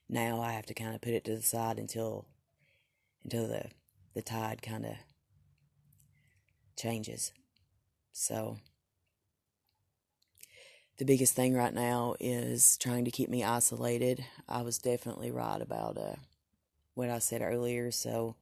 now 0.09 0.41
I 0.41 0.51
have 0.51 0.65
to 0.67 0.73
kind 0.73 0.93
of 0.93 1.01
put 1.01 1.13
it 1.13 1.23
to 1.25 1.35
the 1.35 1.41
side 1.41 1.79
until 1.79 2.25
until 3.23 3.47
the 3.47 3.65
the 4.13 4.21
tide 4.21 4.61
kind 4.61 4.85
of 4.85 4.95
changes. 6.77 7.31
So 8.11 8.57
the 10.97 11.05
biggest 11.05 11.35
thing 11.35 11.53
right 11.53 11.73
now 11.73 12.15
is 12.19 12.77
trying 12.77 13.05
to 13.05 13.11
keep 13.11 13.29
me 13.29 13.43
isolated. 13.43 14.25
I 14.47 14.61
was 14.61 14.77
definitely 14.77 15.31
right 15.31 15.61
about 15.61 15.97
uh, 15.97 16.15
what 16.93 17.09
I 17.09 17.19
said 17.19 17.41
earlier. 17.41 17.91
So 17.91 18.35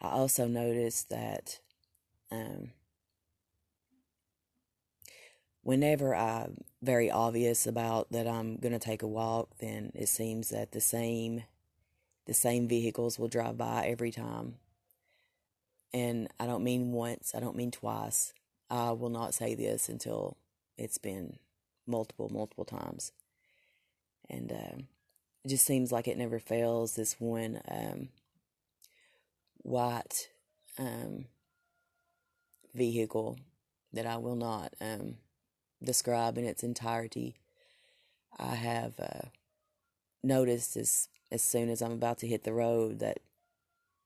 I 0.00 0.08
also 0.08 0.46
noticed 0.46 1.10
that 1.10 1.60
um, 2.30 2.70
whenever 5.62 6.14
I'm 6.14 6.64
very 6.82 7.10
obvious 7.10 7.66
about 7.66 8.10
that 8.12 8.26
I'm 8.26 8.56
going 8.56 8.72
to 8.72 8.78
take 8.78 9.02
a 9.02 9.06
walk, 9.08 9.48
then 9.58 9.92
it 9.94 10.08
seems 10.08 10.50
that 10.50 10.72
the 10.72 10.80
same 10.80 11.44
the 12.26 12.34
same 12.34 12.66
vehicles 12.66 13.18
will 13.18 13.28
drive 13.28 13.58
by 13.58 13.84
every 13.86 14.10
time. 14.10 14.54
And 15.92 16.28
I 16.40 16.46
don't 16.46 16.64
mean 16.64 16.92
once, 16.92 17.34
I 17.34 17.40
don't 17.40 17.56
mean 17.56 17.70
twice. 17.70 18.32
I 18.70 18.92
will 18.92 19.10
not 19.10 19.34
say 19.34 19.54
this 19.54 19.88
until 19.88 20.36
it's 20.76 20.98
been 20.98 21.38
multiple, 21.86 22.28
multiple 22.28 22.64
times. 22.64 23.12
And 24.28 24.50
um, 24.52 24.88
it 25.44 25.48
just 25.48 25.66
seems 25.66 25.92
like 25.92 26.08
it 26.08 26.18
never 26.18 26.38
fails. 26.38 26.96
This 26.96 27.20
one 27.20 27.60
um, 27.68 28.08
white 29.58 30.28
um, 30.78 31.26
vehicle 32.74 33.38
that 33.92 34.06
I 34.06 34.16
will 34.16 34.36
not 34.36 34.74
um, 34.80 35.16
describe 35.82 36.38
in 36.38 36.44
its 36.44 36.62
entirety. 36.62 37.36
I 38.38 38.54
have 38.54 38.98
uh, 38.98 39.28
noticed 40.22 40.76
as 40.76 41.08
as 41.30 41.42
soon 41.42 41.68
as 41.68 41.82
I'm 41.82 41.92
about 41.92 42.18
to 42.18 42.28
hit 42.28 42.44
the 42.44 42.52
road 42.52 43.00
that 43.00 43.18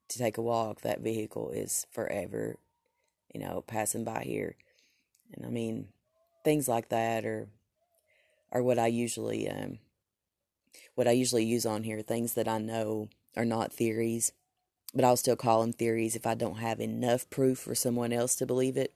to 0.08 0.18
take 0.18 0.38
a 0.38 0.42
walk, 0.42 0.80
that 0.80 1.00
vehicle 1.00 1.50
is 1.50 1.86
forever, 1.90 2.56
you 3.32 3.40
know, 3.40 3.62
passing 3.66 4.04
by 4.04 4.22
here. 4.24 4.56
And 5.32 5.44
I 5.44 5.48
mean, 5.50 5.88
things 6.44 6.68
like 6.68 6.88
that 6.88 7.24
are 7.24 7.48
are 8.50 8.62
what 8.62 8.78
I 8.78 8.86
usually 8.86 9.48
um 9.48 9.78
what 10.94 11.08
I 11.08 11.12
usually 11.12 11.44
use 11.44 11.64
on 11.66 11.84
here, 11.84 12.02
things 12.02 12.34
that 12.34 12.48
I 12.48 12.58
know 12.58 13.08
are 13.36 13.44
not 13.44 13.72
theories, 13.72 14.32
but 14.94 15.04
I'll 15.04 15.16
still 15.16 15.36
call 15.36 15.60
them 15.60 15.72
theories 15.72 16.16
if 16.16 16.26
I 16.26 16.34
don't 16.34 16.58
have 16.58 16.80
enough 16.80 17.30
proof 17.30 17.58
for 17.60 17.74
someone 17.74 18.12
else 18.12 18.34
to 18.36 18.46
believe 18.46 18.76
it. 18.76 18.94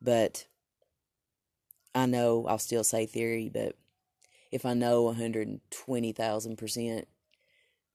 But 0.00 0.46
I 1.94 2.06
know 2.06 2.46
I'll 2.46 2.58
still 2.58 2.84
say 2.84 3.06
theory, 3.06 3.50
but 3.52 3.74
if 4.52 4.64
I 4.64 4.74
know 4.74 5.12
120,000%, 5.12 7.04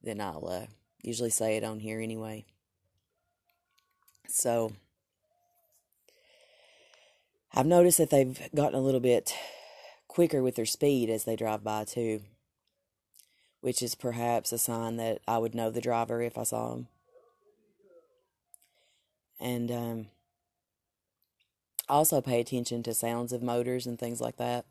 then 0.03 0.21
I'll 0.21 0.47
uh, 0.47 0.65
usually 1.01 1.29
say 1.29 1.55
it 1.55 1.63
on 1.63 1.79
here 1.79 2.01
anyway. 2.01 2.45
So, 4.27 4.73
I've 7.53 7.67
noticed 7.67 7.99
that 7.99 8.09
they've 8.09 8.39
gotten 8.55 8.79
a 8.79 8.81
little 8.81 8.99
bit 8.99 9.35
quicker 10.07 10.41
with 10.41 10.55
their 10.55 10.65
speed 10.65 11.09
as 11.09 11.23
they 11.23 11.35
drive 11.35 11.63
by, 11.63 11.83
too, 11.83 12.21
which 13.61 13.83
is 13.83 13.93
perhaps 13.93 14.51
a 14.51 14.57
sign 14.57 14.97
that 14.97 15.19
I 15.27 15.37
would 15.37 15.53
know 15.53 15.69
the 15.69 15.81
driver 15.81 16.21
if 16.21 16.37
I 16.37 16.43
saw 16.43 16.73
him. 16.73 16.87
And, 19.39 19.71
um, 19.71 20.07
also 21.89 22.21
pay 22.21 22.39
attention 22.39 22.81
to 22.83 22.93
sounds 22.93 23.33
of 23.33 23.43
motors 23.43 23.85
and 23.85 23.99
things 23.99 24.21
like 24.21 24.37
that 24.37 24.65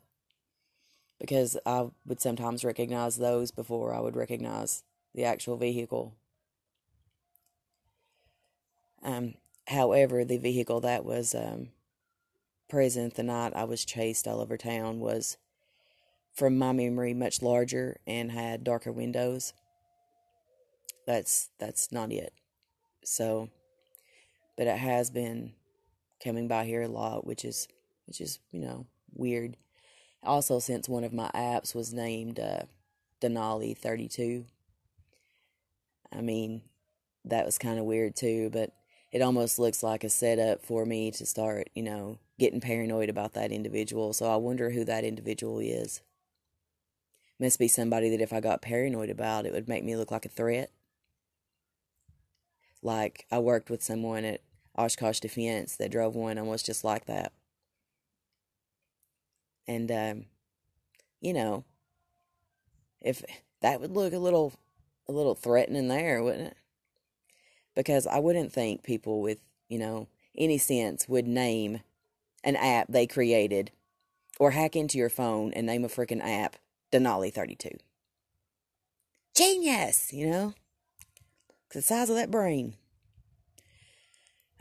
because 1.19 1.57
I 1.65 1.89
would 2.05 2.19
sometimes 2.19 2.65
recognize 2.65 3.15
those 3.15 3.51
before 3.51 3.93
I 3.93 3.99
would 4.01 4.15
recognize 4.15 4.83
the 5.13 5.23
actual 5.23 5.55
vehicle. 5.55 6.15
Um, 9.03 9.35
however, 9.67 10.25
the 10.25 10.37
vehicle 10.37 10.81
that 10.81 11.05
was 11.05 11.35
um, 11.35 11.69
present 12.73 13.13
the 13.13 13.21
night 13.21 13.53
I 13.55 13.65
was 13.65 13.85
chased 13.85 14.27
all 14.27 14.41
over 14.41 14.57
town 14.57 14.99
was, 14.99 15.37
from 16.33 16.57
my 16.57 16.71
memory, 16.71 17.13
much 17.13 17.43
larger 17.43 17.97
and 18.07 18.31
had 18.31 18.63
darker 18.63 18.91
windows. 18.91 19.53
That's 21.05 21.51
that's 21.59 21.91
not 21.91 22.11
it. 22.11 22.33
So, 23.05 23.49
but 24.57 24.65
it 24.65 24.79
has 24.79 25.11
been 25.11 25.53
coming 26.23 26.47
by 26.47 26.65
here 26.65 26.81
a 26.81 26.87
lot, 26.87 27.27
which 27.27 27.45
is 27.45 27.67
which 28.07 28.19
is 28.19 28.39
you 28.51 28.61
know 28.61 28.87
weird. 29.13 29.55
Also, 30.23 30.57
since 30.57 30.89
one 30.89 31.03
of 31.03 31.13
my 31.13 31.29
apps 31.35 31.75
was 31.75 31.93
named 31.93 32.39
uh, 32.39 32.63
Denali 33.21 33.77
thirty 33.77 34.07
two, 34.07 34.45
I 36.11 36.21
mean 36.21 36.63
that 37.23 37.45
was 37.45 37.59
kind 37.59 37.77
of 37.77 37.85
weird 37.85 38.15
too. 38.15 38.49
But 38.51 38.71
it 39.13 39.21
almost 39.21 39.59
looks 39.59 39.83
like 39.83 40.03
a 40.03 40.09
setup 40.09 40.65
for 40.65 40.85
me 40.85 41.11
to 41.11 41.25
start 41.25 41.69
you 41.73 41.83
know 41.83 42.17
getting 42.39 42.59
paranoid 42.59 43.09
about 43.09 43.33
that 43.33 43.51
individual. 43.51 44.11
So 44.11 44.29
I 44.29 44.35
wonder 44.35 44.71
who 44.71 44.83
that 44.85 45.05
individual 45.05 45.59
is. 45.59 46.01
Must 47.39 47.59
be 47.59 47.67
somebody 47.67 48.09
that 48.09 48.21
if 48.21 48.33
I 48.33 48.39
got 48.41 48.61
paranoid 48.61 49.09
about, 49.09 49.45
it 49.45 49.53
would 49.53 49.69
make 49.69 49.83
me 49.83 49.95
look 49.95 50.11
like 50.11 50.25
a 50.25 50.29
threat. 50.29 50.71
Like 52.81 53.25
I 53.31 53.39
worked 53.39 53.69
with 53.69 53.83
someone 53.83 54.25
at 54.25 54.41
Oshkosh 54.77 55.19
Defense 55.19 55.75
that 55.77 55.91
drove 55.91 56.15
one 56.15 56.37
almost 56.37 56.65
just 56.65 56.83
like 56.83 57.05
that. 57.05 57.31
And, 59.67 59.91
um, 59.91 60.25
you 61.21 61.33
know, 61.33 61.63
if 63.01 63.23
that 63.61 63.79
would 63.79 63.91
look 63.91 64.13
a 64.13 64.19
little, 64.19 64.53
a 65.07 65.11
little 65.13 65.35
threatening 65.35 65.87
there, 65.87 66.21
wouldn't 66.21 66.47
it? 66.47 66.57
Because 67.75 68.05
I 68.07 68.19
wouldn't 68.19 68.51
think 68.53 68.83
people 68.83 69.21
with, 69.21 69.39
you 69.67 69.79
know, 69.79 70.07
any 70.37 70.57
sense 70.57 71.07
would 71.07 71.27
name 71.27 71.81
an 72.43 72.55
app 72.55 72.87
they 72.89 73.07
created 73.07 73.71
or 74.39 74.51
hack 74.51 74.75
into 74.75 74.97
your 74.97 75.09
phone 75.09 75.53
and 75.53 75.65
name 75.65 75.85
a 75.85 75.87
freaking 75.87 76.21
app 76.23 76.57
Denali 76.91 77.33
32. 77.33 77.69
Genius, 79.35 80.13
you 80.13 80.29
know? 80.29 80.53
The 81.73 81.81
size 81.81 82.09
of 82.09 82.15
that 82.15 82.29
brain. 82.29 82.75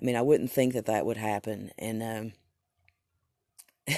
I 0.00 0.04
mean, 0.04 0.16
I 0.16 0.22
wouldn't 0.22 0.50
think 0.50 0.72
that 0.72 0.86
that 0.86 1.04
would 1.04 1.18
happen. 1.18 1.70
And, 1.78 2.02
um, 2.02 2.32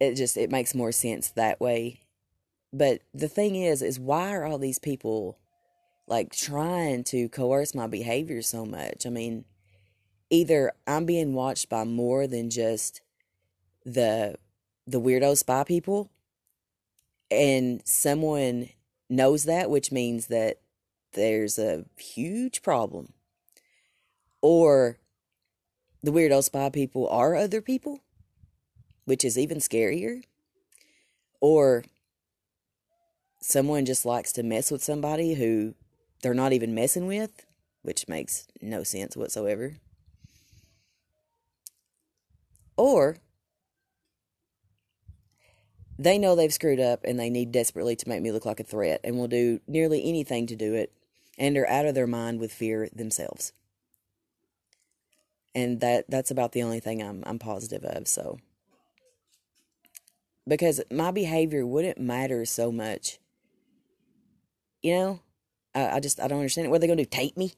it 0.00 0.14
just, 0.14 0.36
it 0.36 0.50
makes 0.50 0.74
more 0.74 0.92
sense 0.92 1.30
that 1.30 1.60
way. 1.60 2.00
But 2.72 3.00
the 3.14 3.28
thing 3.28 3.56
is, 3.56 3.80
is 3.80 3.98
why 3.98 4.34
are 4.34 4.44
all 4.44 4.58
these 4.58 4.78
people 4.78 5.38
like 6.06 6.34
trying 6.34 7.04
to 7.04 7.28
coerce 7.28 7.74
my 7.74 7.86
behavior 7.86 8.42
so 8.42 8.64
much? 8.64 9.06
I 9.06 9.10
mean, 9.10 9.44
either 10.30 10.72
I'm 10.86 11.06
being 11.06 11.34
watched 11.34 11.68
by 11.68 11.84
more 11.84 12.26
than 12.26 12.50
just 12.50 13.00
the 13.84 14.36
the 14.86 15.00
weirdo 15.00 15.36
spy 15.36 15.64
people 15.64 16.10
and 17.30 17.82
someone 17.84 18.68
knows 19.08 19.44
that 19.44 19.70
which 19.70 19.90
means 19.90 20.26
that 20.26 20.60
there's 21.12 21.58
a 21.58 21.84
huge 21.96 22.62
problem 22.62 23.12
or 24.42 24.98
the 26.02 26.12
weirdo 26.12 26.42
spy 26.42 26.68
people 26.70 27.08
are 27.08 27.34
other 27.34 27.60
people 27.60 28.00
which 29.04 29.24
is 29.24 29.38
even 29.38 29.58
scarier 29.58 30.22
or 31.40 31.84
someone 33.40 33.84
just 33.84 34.04
likes 34.04 34.32
to 34.32 34.42
mess 34.42 34.70
with 34.70 34.82
somebody 34.82 35.34
who 35.34 35.74
they're 36.26 36.34
not 36.34 36.52
even 36.52 36.74
messing 36.74 37.06
with 37.06 37.46
which 37.82 38.08
makes 38.08 38.48
no 38.60 38.82
sense 38.82 39.16
whatsoever 39.16 39.76
or 42.76 43.18
they 45.96 46.18
know 46.18 46.34
they've 46.34 46.52
screwed 46.52 46.80
up 46.80 47.04
and 47.04 47.16
they 47.16 47.30
need 47.30 47.52
desperately 47.52 47.94
to 47.94 48.08
make 48.08 48.22
me 48.22 48.32
look 48.32 48.44
like 48.44 48.58
a 48.58 48.64
threat 48.64 49.00
and 49.04 49.16
will 49.16 49.28
do 49.28 49.60
nearly 49.68 50.04
anything 50.04 50.48
to 50.48 50.56
do 50.56 50.74
it 50.74 50.92
and 51.38 51.56
are 51.56 51.68
out 51.68 51.86
of 51.86 51.94
their 51.94 52.08
mind 52.08 52.40
with 52.40 52.52
fear 52.52 52.88
themselves. 52.92 53.52
And 55.54 55.80
that 55.80 56.04
that's 56.10 56.32
about 56.32 56.52
the 56.52 56.62
only 56.62 56.80
thing 56.80 57.00
I'm 57.02 57.22
I'm 57.24 57.38
positive 57.38 57.84
of, 57.84 58.08
so 58.08 58.38
because 60.46 60.82
my 60.90 61.10
behavior 61.10 61.64
wouldn't 61.64 61.98
matter 61.98 62.44
so 62.44 62.70
much. 62.70 63.18
You 64.82 64.94
know? 64.94 65.20
I, 65.76 65.96
I 65.96 66.00
just 66.00 66.18
I 66.20 66.26
don't 66.26 66.38
understand 66.38 66.66
it. 66.66 66.70
What 66.70 66.76
are 66.76 66.80
they 66.80 66.86
gonna 66.86 67.02
do? 67.02 67.04
Tape 67.04 67.36
me? 67.36 67.52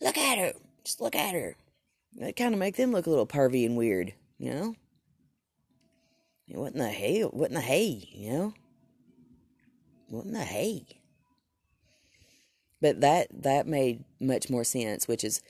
Look 0.00 0.16
at 0.16 0.38
her. 0.38 0.52
Just 0.84 1.00
look 1.00 1.14
at 1.14 1.34
her. 1.34 1.56
That 2.16 2.36
kind 2.36 2.54
of 2.54 2.58
make 2.58 2.76
them 2.76 2.90
look 2.90 3.06
a 3.06 3.10
little 3.10 3.26
pervy 3.26 3.66
and 3.66 3.76
weird, 3.76 4.14
you 4.38 4.52
know? 4.52 4.74
What 6.48 6.72
in 6.72 6.78
the 6.78 6.88
hell? 6.88 7.28
What 7.28 7.50
in 7.50 7.54
the 7.54 7.60
hay, 7.60 8.08
you 8.12 8.30
know? 8.32 8.54
What 10.08 10.24
in 10.24 10.32
the 10.32 10.40
hay? 10.40 10.86
But 12.80 13.02
that 13.02 13.28
that 13.42 13.66
made 13.66 14.04
much 14.18 14.50
more 14.50 14.64
sense, 14.64 15.06
which 15.06 15.22
is 15.22 15.42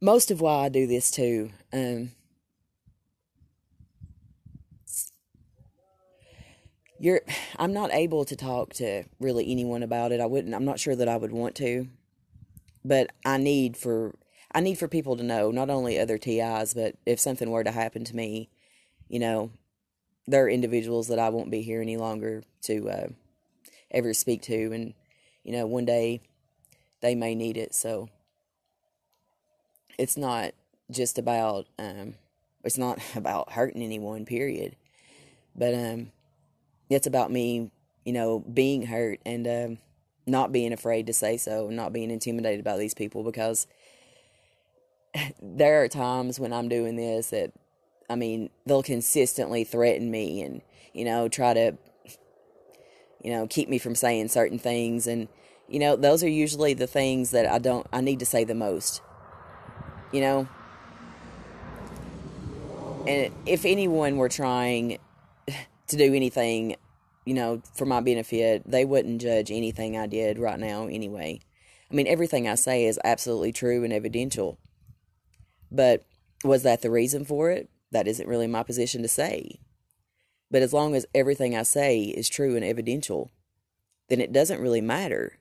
most 0.00 0.30
of 0.30 0.40
why 0.40 0.66
I 0.66 0.68
do 0.68 0.86
this 0.86 1.10
too. 1.10 1.50
Um, 1.72 2.12
you're 6.98 7.20
I'm 7.58 7.72
not 7.72 7.92
able 7.92 8.24
to 8.24 8.36
talk 8.36 8.72
to 8.74 9.04
really 9.20 9.50
anyone 9.50 9.82
about 9.82 10.12
it. 10.12 10.20
I 10.20 10.26
wouldn't 10.26 10.54
I'm 10.54 10.64
not 10.64 10.80
sure 10.80 10.96
that 10.96 11.08
I 11.08 11.16
would 11.16 11.32
want 11.32 11.54
to. 11.56 11.88
But 12.84 13.10
I 13.24 13.36
need 13.36 13.76
for 13.76 14.14
I 14.52 14.60
need 14.60 14.78
for 14.78 14.88
people 14.88 15.16
to 15.16 15.22
know, 15.22 15.50
not 15.50 15.70
only 15.70 15.98
other 15.98 16.18
TIs, 16.18 16.74
but 16.74 16.96
if 17.04 17.20
something 17.20 17.50
were 17.50 17.64
to 17.64 17.70
happen 17.70 18.04
to 18.04 18.16
me, 18.16 18.48
you 19.08 19.18
know, 19.18 19.50
there 20.26 20.44
are 20.44 20.50
individuals 20.50 21.08
that 21.08 21.18
I 21.18 21.28
won't 21.28 21.50
be 21.50 21.62
here 21.62 21.82
any 21.82 21.96
longer 21.96 22.42
to 22.62 22.88
uh, 22.88 23.08
ever 23.90 24.14
speak 24.14 24.42
to, 24.42 24.72
and 24.72 24.94
you 25.44 25.52
know, 25.52 25.66
one 25.66 25.84
day 25.84 26.20
they 27.00 27.14
may 27.14 27.34
need 27.34 27.56
it. 27.56 27.74
So 27.74 28.08
it's 29.98 30.16
not 30.16 30.52
just 30.90 31.18
about 31.18 31.66
um, 31.78 32.14
it's 32.64 32.78
not 32.78 32.98
about 33.14 33.52
hurting 33.52 33.82
anyone. 33.82 34.24
Period. 34.24 34.76
But 35.54 35.74
um, 35.74 36.12
it's 36.90 37.06
about 37.06 37.30
me, 37.30 37.70
you 38.04 38.12
know, 38.12 38.40
being 38.40 38.86
hurt 38.86 39.20
and 39.26 39.46
um, 39.46 39.78
not 40.26 40.52
being 40.52 40.72
afraid 40.72 41.06
to 41.06 41.12
say 41.12 41.36
so, 41.36 41.68
not 41.70 41.92
being 41.92 42.10
intimidated 42.10 42.64
by 42.64 42.76
these 42.76 42.94
people 42.94 43.22
because 43.22 43.66
there 45.42 45.82
are 45.82 45.88
times 45.88 46.38
when 46.40 46.52
I'm 46.52 46.68
doing 46.68 46.96
this 46.96 47.30
that 47.30 47.52
I 48.10 48.16
mean, 48.16 48.50
they'll 48.64 48.82
consistently 48.82 49.64
threaten 49.64 50.10
me 50.10 50.40
and, 50.42 50.62
you 50.94 51.04
know, 51.04 51.28
try 51.28 51.52
to, 51.52 51.76
you 53.22 53.32
know, 53.32 53.46
keep 53.46 53.68
me 53.68 53.78
from 53.78 53.94
saying 53.94 54.28
certain 54.28 54.58
things. 54.58 55.06
And, 55.06 55.28
you 55.68 55.78
know, 55.78 55.94
those 55.94 56.24
are 56.24 56.28
usually 56.28 56.72
the 56.72 56.86
things 56.86 57.32
that 57.32 57.46
I 57.46 57.58
don't, 57.58 57.86
I 57.92 58.00
need 58.00 58.18
to 58.20 58.26
say 58.26 58.44
the 58.44 58.54
most, 58.54 59.02
you 60.10 60.22
know? 60.22 60.48
And 63.06 63.32
if 63.46 63.64
anyone 63.64 64.16
were 64.16 64.28
trying 64.28 64.98
to 65.88 65.96
do 65.96 66.14
anything, 66.14 66.76
you 67.24 67.34
know, 67.34 67.62
for 67.74 67.86
my 67.86 68.00
benefit, 68.00 68.62
they 68.66 68.84
wouldn't 68.84 69.20
judge 69.20 69.50
anything 69.50 69.96
I 69.96 70.06
did 70.06 70.38
right 70.38 70.58
now 70.58 70.86
anyway. 70.86 71.40
I 71.90 71.94
mean, 71.94 72.06
everything 72.06 72.48
I 72.48 72.54
say 72.54 72.84
is 72.84 73.00
absolutely 73.04 73.52
true 73.52 73.84
and 73.84 73.92
evidential. 73.92 74.58
But 75.70 76.04
was 76.44 76.62
that 76.62 76.82
the 76.82 76.90
reason 76.90 77.24
for 77.24 77.50
it? 77.50 77.68
that 77.90 78.08
isn't 78.08 78.28
really 78.28 78.46
my 78.46 78.62
position 78.62 79.02
to 79.02 79.08
say. 79.08 79.60
But 80.50 80.62
as 80.62 80.72
long 80.72 80.94
as 80.94 81.06
everything 81.14 81.56
I 81.56 81.62
say 81.62 82.00
is 82.02 82.28
true 82.28 82.56
and 82.56 82.64
evidential, 82.64 83.30
then 84.08 84.20
it 84.20 84.32
doesn't 84.32 84.60
really 84.60 84.80
matter. 84.80 85.38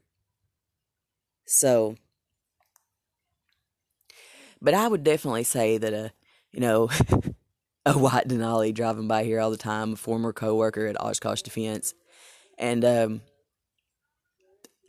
So, 1.45 1.95
but 4.61 4.73
I 4.73 4.87
would 4.87 5.03
definitely 5.03 5.45
say 5.45 5.77
that 5.77 5.93
a, 5.93 6.11
you 6.51 6.59
know, 6.59 6.89
a 7.87 7.97
white 7.97 8.27
Denali 8.27 8.73
driving 8.73 9.07
by 9.07 9.23
here 9.23 9.39
all 9.39 9.49
the 9.49 9.57
time, 9.57 9.93
a 9.93 9.95
former 9.95 10.33
coworker 10.33 10.87
at 10.87 11.01
Oshkosh 11.01 11.41
Defense, 11.41 11.93
and 12.57 12.83
um, 12.83 13.21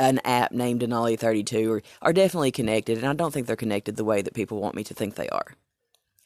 an 0.01 0.21
app 0.25 0.51
named 0.51 0.81
Denali 0.81 1.19
32 1.19 1.73
are, 1.73 1.83
are 2.03 2.13
definitely 2.13 2.51
connected, 2.51 2.99
and 2.99 3.07
I 3.07 3.13
don't 3.13 3.33
think 3.33 3.47
they're 3.47 3.57
connected 3.57 3.97
the 3.97 4.05
way 4.05 4.21
that 4.23 4.35
people 4.35 4.61
want 4.61 4.75
me 4.75 4.83
to 4.85 4.95
think 4.95 5.15
they 5.15 5.29
are. 5.29 5.55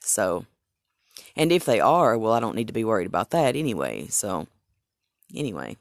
So, 0.00 0.46
and 1.37 1.52
if 1.52 1.66
they 1.66 1.78
are, 1.78 2.16
well, 2.16 2.32
I 2.32 2.40
don't 2.40 2.56
need 2.56 2.68
to 2.68 2.72
be 2.72 2.85
worried 2.85 3.06
about 3.06 3.30
that 3.30 3.54
anyway. 3.54 4.06
So, 4.08 4.46
anyway. 5.35 5.76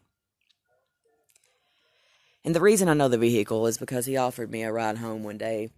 And 2.43 2.53
the 2.53 2.61
reason 2.61 2.89
I 2.89 2.95
know 2.95 3.07
the 3.07 3.17
vehicle 3.17 3.65
is 3.67 3.77
because 3.77 4.05
he 4.05 4.17
offered 4.17 4.51
me 4.51 4.63
a 4.63 4.71
ride 4.73 4.97
home 4.97 5.23
one 5.23 5.37
day 5.37 5.69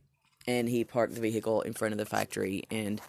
and 0.47 0.67
he 0.67 0.83
parked 0.83 1.13
the 1.13 1.21
vehicle 1.21 1.61
in 1.61 1.73
front 1.73 1.93
of 1.93 1.97
the 1.97 2.05
factory. 2.05 2.63
And 2.71 3.01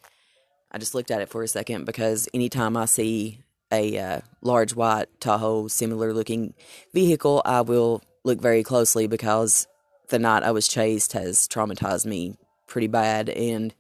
I 0.75 0.79
just 0.79 0.93
looked 0.93 1.13
at 1.13 1.23
it 1.23 1.29
for 1.29 1.45
a 1.45 1.49
second 1.49 1.85
because 1.85 2.29
anytime 2.35 2.77
I 2.77 2.87
see 2.87 3.39
a 3.71 3.97
uh, 3.97 4.21
large 4.43 4.75
white 4.75 5.07
Tahoe 5.21 5.69
similar 5.69 6.13
looking 6.13 6.53
vehicle, 6.93 7.43
I 7.45 7.61
will 7.61 8.03
look 8.25 8.41
very 8.41 8.65
closely 8.65 9.07
because 9.07 9.69
the 10.09 10.19
night 10.19 10.43
I 10.43 10.51
was 10.51 10.67
chased 10.67 11.13
has 11.13 11.47
traumatized 11.47 12.07
me 12.07 12.39
pretty 12.67 12.89
bad. 12.89 13.29
And 13.29 13.73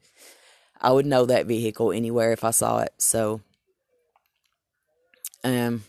I 0.81 0.93
would 0.93 1.05
know 1.05 1.27
that 1.27 1.47
vehicle 1.47 1.91
anywhere 1.91 2.31
if 2.31 2.45
I 2.45 2.53
saw 2.53 2.83
it. 2.83 2.95
So, 2.99 3.41
um, 5.43 5.83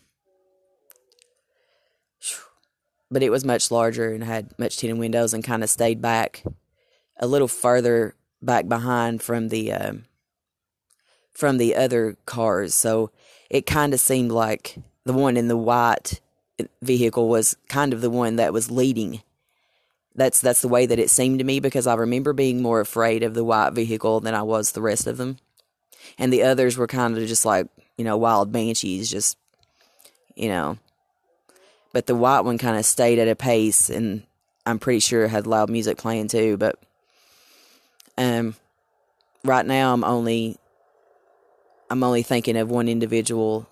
but 3.12 3.22
it 3.22 3.30
was 3.30 3.46
much 3.46 3.70
larger 3.70 4.12
and 4.12 4.24
had 4.24 4.58
much 4.58 4.78
tinted 4.78 4.98
windows 4.98 5.36
and 5.36 5.44
kind 5.44 5.64
of 5.64 5.70
stayed 5.70 6.02
back 6.02 6.44
a 7.20 7.28
little 7.28 7.48
further 7.48 8.16
back 8.42 8.68
behind 8.68 9.22
from 9.22 9.50
the 9.50 9.72
um, 9.72 10.06
from 11.36 11.58
the 11.58 11.76
other 11.76 12.18
cars. 12.26 12.74
So 12.74 13.12
it 13.50 13.68
kind 13.68 13.94
of 13.94 14.00
seemed 14.00 14.32
like 14.32 14.78
the 15.04 15.14
one 15.14 15.38
in 15.38 15.48
the 15.48 15.58
white 15.58 16.20
vehicle 16.82 17.30
was 17.30 17.56
kind 17.68 17.94
of 17.94 18.02
the 18.02 18.10
one 18.10 18.38
that 18.38 18.54
was 18.54 18.72
leading 18.72 19.22
that's 20.16 20.40
that's 20.40 20.62
the 20.62 20.70
way 20.70 20.86
that 20.86 21.00
it 21.00 21.10
seemed 21.10 21.40
to 21.40 21.46
me 21.46 21.60
because 21.60 21.88
I 21.88 21.96
remember 21.96 22.34
being 22.34 22.62
more 22.62 22.80
afraid 22.80 23.22
of 23.22 23.34
the 23.34 23.44
white 23.44 23.74
vehicle 23.74 24.22
than 24.22 24.34
I 24.34 24.44
was 24.44 24.72
the 24.72 24.82
rest 24.82 25.08
of 25.08 25.18
them. 25.18 25.38
And 26.18 26.32
the 26.32 26.44
others 26.44 26.78
were 26.78 26.88
kind 26.88 27.18
of 27.18 27.28
just 27.28 27.46
like, 27.46 27.68
you 27.98 28.06
know, 28.06 28.16
wild 28.16 28.52
banshees, 28.52 29.12
just 29.12 29.38
you 30.36 30.48
know. 30.48 30.78
But 31.92 32.08
the 32.08 32.16
white 32.16 32.42
one 32.42 32.58
kind 32.58 32.78
of 32.78 32.86
stayed 32.86 33.20
at 33.20 33.28
a 33.28 33.36
pace 33.36 33.90
and 33.90 34.24
I'm 34.66 34.80
pretty 34.80 35.00
sure 35.00 35.26
it 35.26 35.30
had 35.30 35.48
loud 35.48 35.70
music 35.70 35.98
playing 35.98 36.30
too, 36.30 36.58
but 36.58 36.80
Um, 38.18 38.56
right 39.44 39.66
now, 39.66 39.94
I'm 39.94 40.04
only 40.04 40.58
I'm 41.90 42.04
only 42.04 42.24
thinking 42.24 42.58
of 42.58 42.70
one 42.70 42.88
individual, 42.88 43.68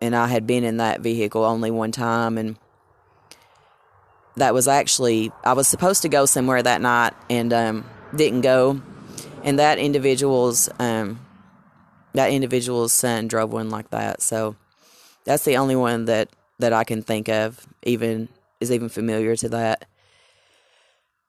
and 0.00 0.14
I 0.16 0.26
had 0.26 0.46
been 0.46 0.64
in 0.64 0.78
that 0.78 1.00
vehicle 1.00 1.44
only 1.44 1.70
one 1.70 1.92
time, 1.92 2.38
and 2.38 2.56
that 4.36 4.54
was 4.54 4.68
actually 4.68 5.32
I 5.44 5.52
was 5.52 5.68
supposed 5.68 6.02
to 6.02 6.08
go 6.08 6.26
somewhere 6.26 6.62
that 6.62 6.80
night 6.80 7.14
and 7.30 7.52
um, 7.52 7.84
didn't 8.14 8.40
go, 8.40 8.80
and 9.44 9.58
that 9.58 9.78
individual's 9.78 10.68
um, 10.78 11.20
that 12.14 12.30
individual's 12.30 12.92
son 12.92 13.28
drove 13.28 13.52
one 13.52 13.70
like 13.70 13.90
that. 13.90 14.22
So 14.22 14.56
that's 15.24 15.44
the 15.44 15.56
only 15.56 15.76
one 15.76 16.06
that 16.06 16.30
that 16.58 16.72
I 16.72 16.84
can 16.84 17.02
think 17.02 17.28
of 17.28 17.66
even 17.82 18.28
is 18.60 18.72
even 18.72 18.88
familiar 18.88 19.36
to 19.36 19.48
that. 19.50 19.84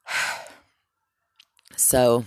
So 1.76 2.26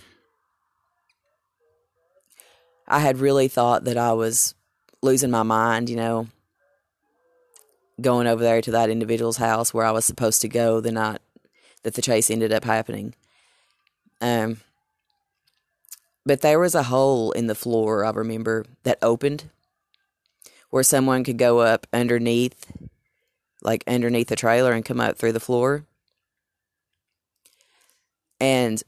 I 2.92 2.98
had 2.98 3.20
really 3.20 3.48
thought 3.48 3.84
that 3.84 3.96
I 3.96 4.12
was 4.12 4.54
losing 5.00 5.30
my 5.30 5.42
mind, 5.42 5.88
you 5.88 5.96
know, 5.96 6.28
going 7.98 8.26
over 8.26 8.42
there 8.42 8.60
to 8.60 8.70
that 8.72 8.90
individual's 8.90 9.38
house 9.38 9.72
where 9.72 9.86
I 9.86 9.92
was 9.92 10.04
supposed 10.04 10.42
to 10.42 10.48
go 10.48 10.78
the 10.78 10.92
night 10.92 11.20
that 11.84 11.94
the 11.94 12.02
chase 12.02 12.30
ended 12.30 12.52
up 12.52 12.64
happening. 12.64 13.14
Um, 14.20 14.60
but 16.26 16.42
there 16.42 16.58
was 16.58 16.74
a 16.74 16.82
hole 16.82 17.32
in 17.32 17.46
the 17.46 17.54
floor, 17.54 18.04
I 18.04 18.10
remember, 18.10 18.66
that 18.82 18.98
opened 19.00 19.44
where 20.68 20.82
someone 20.82 21.24
could 21.24 21.38
go 21.38 21.60
up 21.60 21.86
underneath, 21.94 22.66
like 23.62 23.84
underneath 23.86 24.28
the 24.28 24.36
trailer 24.36 24.72
and 24.72 24.84
come 24.84 25.00
up 25.00 25.16
through 25.16 25.32
the 25.32 25.40
floor. 25.40 25.86
And 28.38 28.82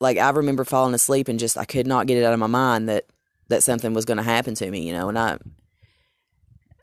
like 0.00 0.18
I 0.18 0.30
remember 0.30 0.64
falling 0.64 0.94
asleep 0.94 1.28
and 1.28 1.38
just 1.38 1.58
I 1.58 1.64
could 1.64 1.86
not 1.86 2.06
get 2.06 2.18
it 2.18 2.24
out 2.24 2.32
of 2.32 2.38
my 2.38 2.46
mind 2.46 2.88
that 2.88 3.06
that 3.48 3.62
something 3.62 3.94
was 3.94 4.04
going 4.04 4.18
to 4.18 4.22
happen 4.22 4.54
to 4.54 4.70
me, 4.70 4.86
you 4.86 4.92
know, 4.92 5.08
and 5.08 5.18
I 5.18 5.38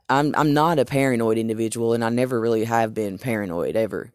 I'm 0.10 0.36
I'm 0.36 0.54
not 0.54 0.80
a 0.80 0.86
paranoid 0.86 1.38
individual 1.38 1.93
and 1.93 2.04
I 2.04 2.10
never 2.10 2.39
really 2.39 2.65
have 2.65 2.93
been 2.93 3.17
paranoid 3.17 3.75
ever. 3.75 4.12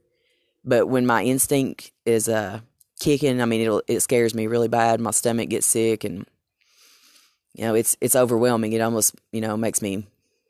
But 0.65 0.89
when 0.89 1.07
my 1.07 1.25
instinct 1.25 1.93
is 2.05 2.29
uh 2.29 2.61
kicking, 3.01 3.41
I 3.41 3.45
mean 3.47 3.71
it 3.71 3.85
it 3.89 4.01
scares 4.01 4.35
me 4.35 4.47
really 4.47 4.69
bad. 4.69 5.01
My 5.01 5.11
stomach 5.11 5.49
gets 5.49 5.67
sick 5.67 6.05
and 6.05 6.27
you 7.55 7.65
know, 7.65 7.75
it's 7.75 7.97
it's 8.01 8.17
overwhelming. 8.17 8.73
It 8.73 8.81
almost, 8.81 9.15
you 9.33 9.41
know, 9.41 9.57
makes 9.57 9.83
me 9.83 10.07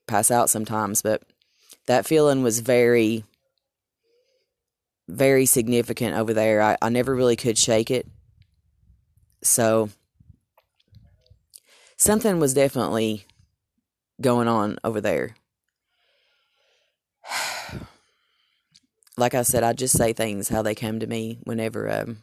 pass 0.07 0.31
out 0.31 0.51
sometimes, 0.51 1.03
but 1.03 1.23
that 1.87 2.07
feeling 2.07 2.43
was 2.43 2.61
very 2.61 3.25
very 5.09 5.45
significant 5.47 6.17
over 6.17 6.33
there. 6.33 6.63
I, 6.63 6.77
I 6.81 6.89
never 6.89 7.15
really 7.15 7.37
could 7.37 7.59
shake 7.59 7.91
it. 7.91 8.07
So 9.43 9.91
something 11.97 12.39
was 12.39 12.55
definitely 12.55 13.25
going 14.21 14.49
on 14.49 14.79
over 14.85 15.01
there. 15.01 15.37
like 19.17 19.35
I 19.35 19.43
said, 19.43 19.63
I 19.63 19.73
just 19.73 19.97
say 19.97 20.13
things 20.13 20.49
how 20.49 20.63
they 20.63 20.75
come 20.75 21.01
to 21.01 21.07
me 21.07 21.39
whenever 21.45 21.91
um 21.91 22.19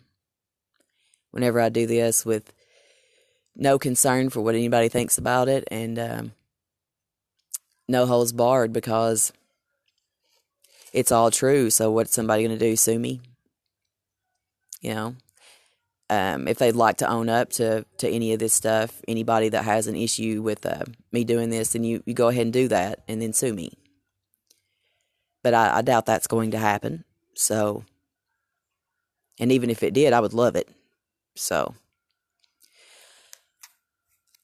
whenever 1.31 1.59
I 1.59 1.69
do 1.69 1.85
this 1.85 2.25
with 2.25 2.53
no 3.55 3.79
concern 3.79 4.29
for 4.29 4.41
what 4.41 4.55
anybody 4.55 4.89
thinks 4.89 5.17
about 5.17 5.49
it 5.49 5.63
and 5.69 5.97
um 5.97 6.31
no 7.87 8.05
holds 8.05 8.31
barred 8.31 8.73
because 8.73 9.31
it's 10.93 11.11
all 11.11 11.31
true. 11.31 11.69
So 11.69 11.91
what's 11.91 12.13
somebody 12.13 12.43
going 12.43 12.57
to 12.57 12.65
do? 12.65 12.75
Sue 12.75 12.99
me? 12.99 13.21
You 14.81 14.93
know, 14.93 15.15
um, 16.09 16.47
if 16.47 16.57
they'd 16.57 16.75
like 16.75 16.97
to 16.97 17.09
own 17.09 17.29
up 17.29 17.49
to, 17.53 17.85
to 17.97 18.09
any 18.09 18.33
of 18.33 18.39
this 18.39 18.53
stuff, 18.53 19.01
anybody 19.07 19.49
that 19.49 19.65
has 19.65 19.87
an 19.87 19.95
issue 19.95 20.41
with 20.41 20.65
uh, 20.65 20.85
me 21.11 21.23
doing 21.23 21.49
this, 21.49 21.73
then 21.73 21.83
you, 21.83 22.01
you 22.05 22.13
go 22.13 22.29
ahead 22.29 22.43
and 22.43 22.53
do 22.53 22.67
that 22.69 23.03
and 23.07 23.21
then 23.21 23.33
sue 23.33 23.53
me. 23.53 23.71
But 25.43 25.53
I, 25.53 25.77
I 25.77 25.81
doubt 25.81 26.05
that's 26.05 26.27
going 26.27 26.51
to 26.51 26.57
happen. 26.57 27.03
So, 27.33 27.83
and 29.39 29.51
even 29.51 29.69
if 29.69 29.83
it 29.83 29.93
did, 29.93 30.13
I 30.13 30.19
would 30.19 30.33
love 30.33 30.55
it. 30.55 30.69
So, 31.35 31.75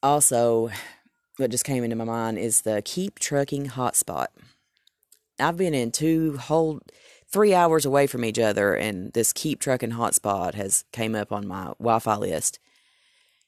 also, 0.01 0.69
what 1.37 1.49
just 1.49 1.65
came 1.65 1.83
into 1.83 1.95
my 1.95 2.03
mind 2.03 2.37
is 2.37 2.61
the 2.61 2.81
Keep 2.83 3.19
Trucking 3.19 3.67
Hotspot. 3.69 4.27
I've 5.39 5.57
been 5.57 5.73
in 5.73 5.91
two 5.91 6.37
whole 6.37 6.81
three 7.33 7.55
hours 7.55 7.83
away 7.83 8.05
from 8.05 8.23
each 8.23 8.37
other, 8.37 8.75
and 8.75 9.11
this 9.13 9.33
Keep 9.33 9.59
Trucking 9.59 9.93
Hotspot 9.93 10.53
has 10.53 10.85
came 10.91 11.15
up 11.15 11.31
on 11.31 11.47
my 11.47 11.73
Wi-Fi 11.79 12.15
list, 12.15 12.59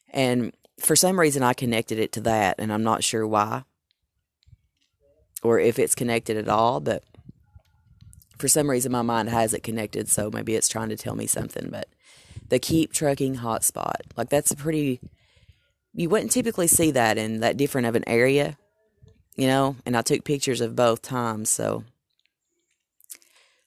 and 0.10 0.52
for 0.80 0.96
some 0.96 1.20
reason 1.20 1.44
I 1.44 1.54
connected 1.54 2.00
it 2.00 2.12
to 2.14 2.22
that, 2.22 2.56
and 2.58 2.74
I'm 2.74 2.84
not 2.84 3.04
sure 3.04 3.28
why, 3.28 3.64
or 5.44 5.60
if 5.60 5.78
it's 5.78 5.94
connected 5.94 6.36
at 6.36 6.50
all, 6.50 6.80
but 6.80 7.04
for 8.40 8.48
some 8.48 8.70
reason 8.70 8.92
my 8.92 9.04
mind 9.04 9.30
has 9.30 9.54
it 9.54 9.62
connected, 9.62 10.10
so 10.10 10.32
maybe 10.32 10.56
it's 10.56 10.68
trying 10.68 10.90
to 10.90 10.98
tell 10.98 11.16
me 11.16 11.28
something. 11.28 11.70
But 11.70 11.88
the 12.50 12.60
Keep 12.60 12.92
Trucking 12.92 13.38
Hotspot, 13.38 14.02
like 14.18 14.30
that's 14.30 14.52
a 14.52 14.56
pretty 14.56 15.00
you 15.94 16.10
wouldn't 16.10 16.32
typically 16.32 16.68
see 16.68 16.92
that 16.92 17.18
in 17.18 17.40
that 17.40 17.56
different 17.56 17.88
of 17.88 17.96
an 17.96 18.04
area, 18.08 18.58
you 19.36 19.48
know, 19.48 19.78
and 19.86 19.96
I 19.96 20.02
took 20.02 20.26
pictures 20.26 20.60
of 20.60 20.76
both 20.76 21.02
times, 21.02 21.50
so 21.50 21.84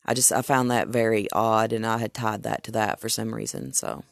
I 0.08 0.14
just 0.14 0.32
I 0.32 0.40
found 0.40 0.70
that 0.70 0.88
very 0.88 1.28
odd 1.32 1.70
and 1.74 1.84
I 1.86 1.98
had 1.98 2.14
tied 2.14 2.42
that 2.44 2.64
to 2.64 2.72
that 2.72 2.98
for 2.98 3.10
some 3.10 3.34
reason, 3.34 3.74
so 3.74 4.04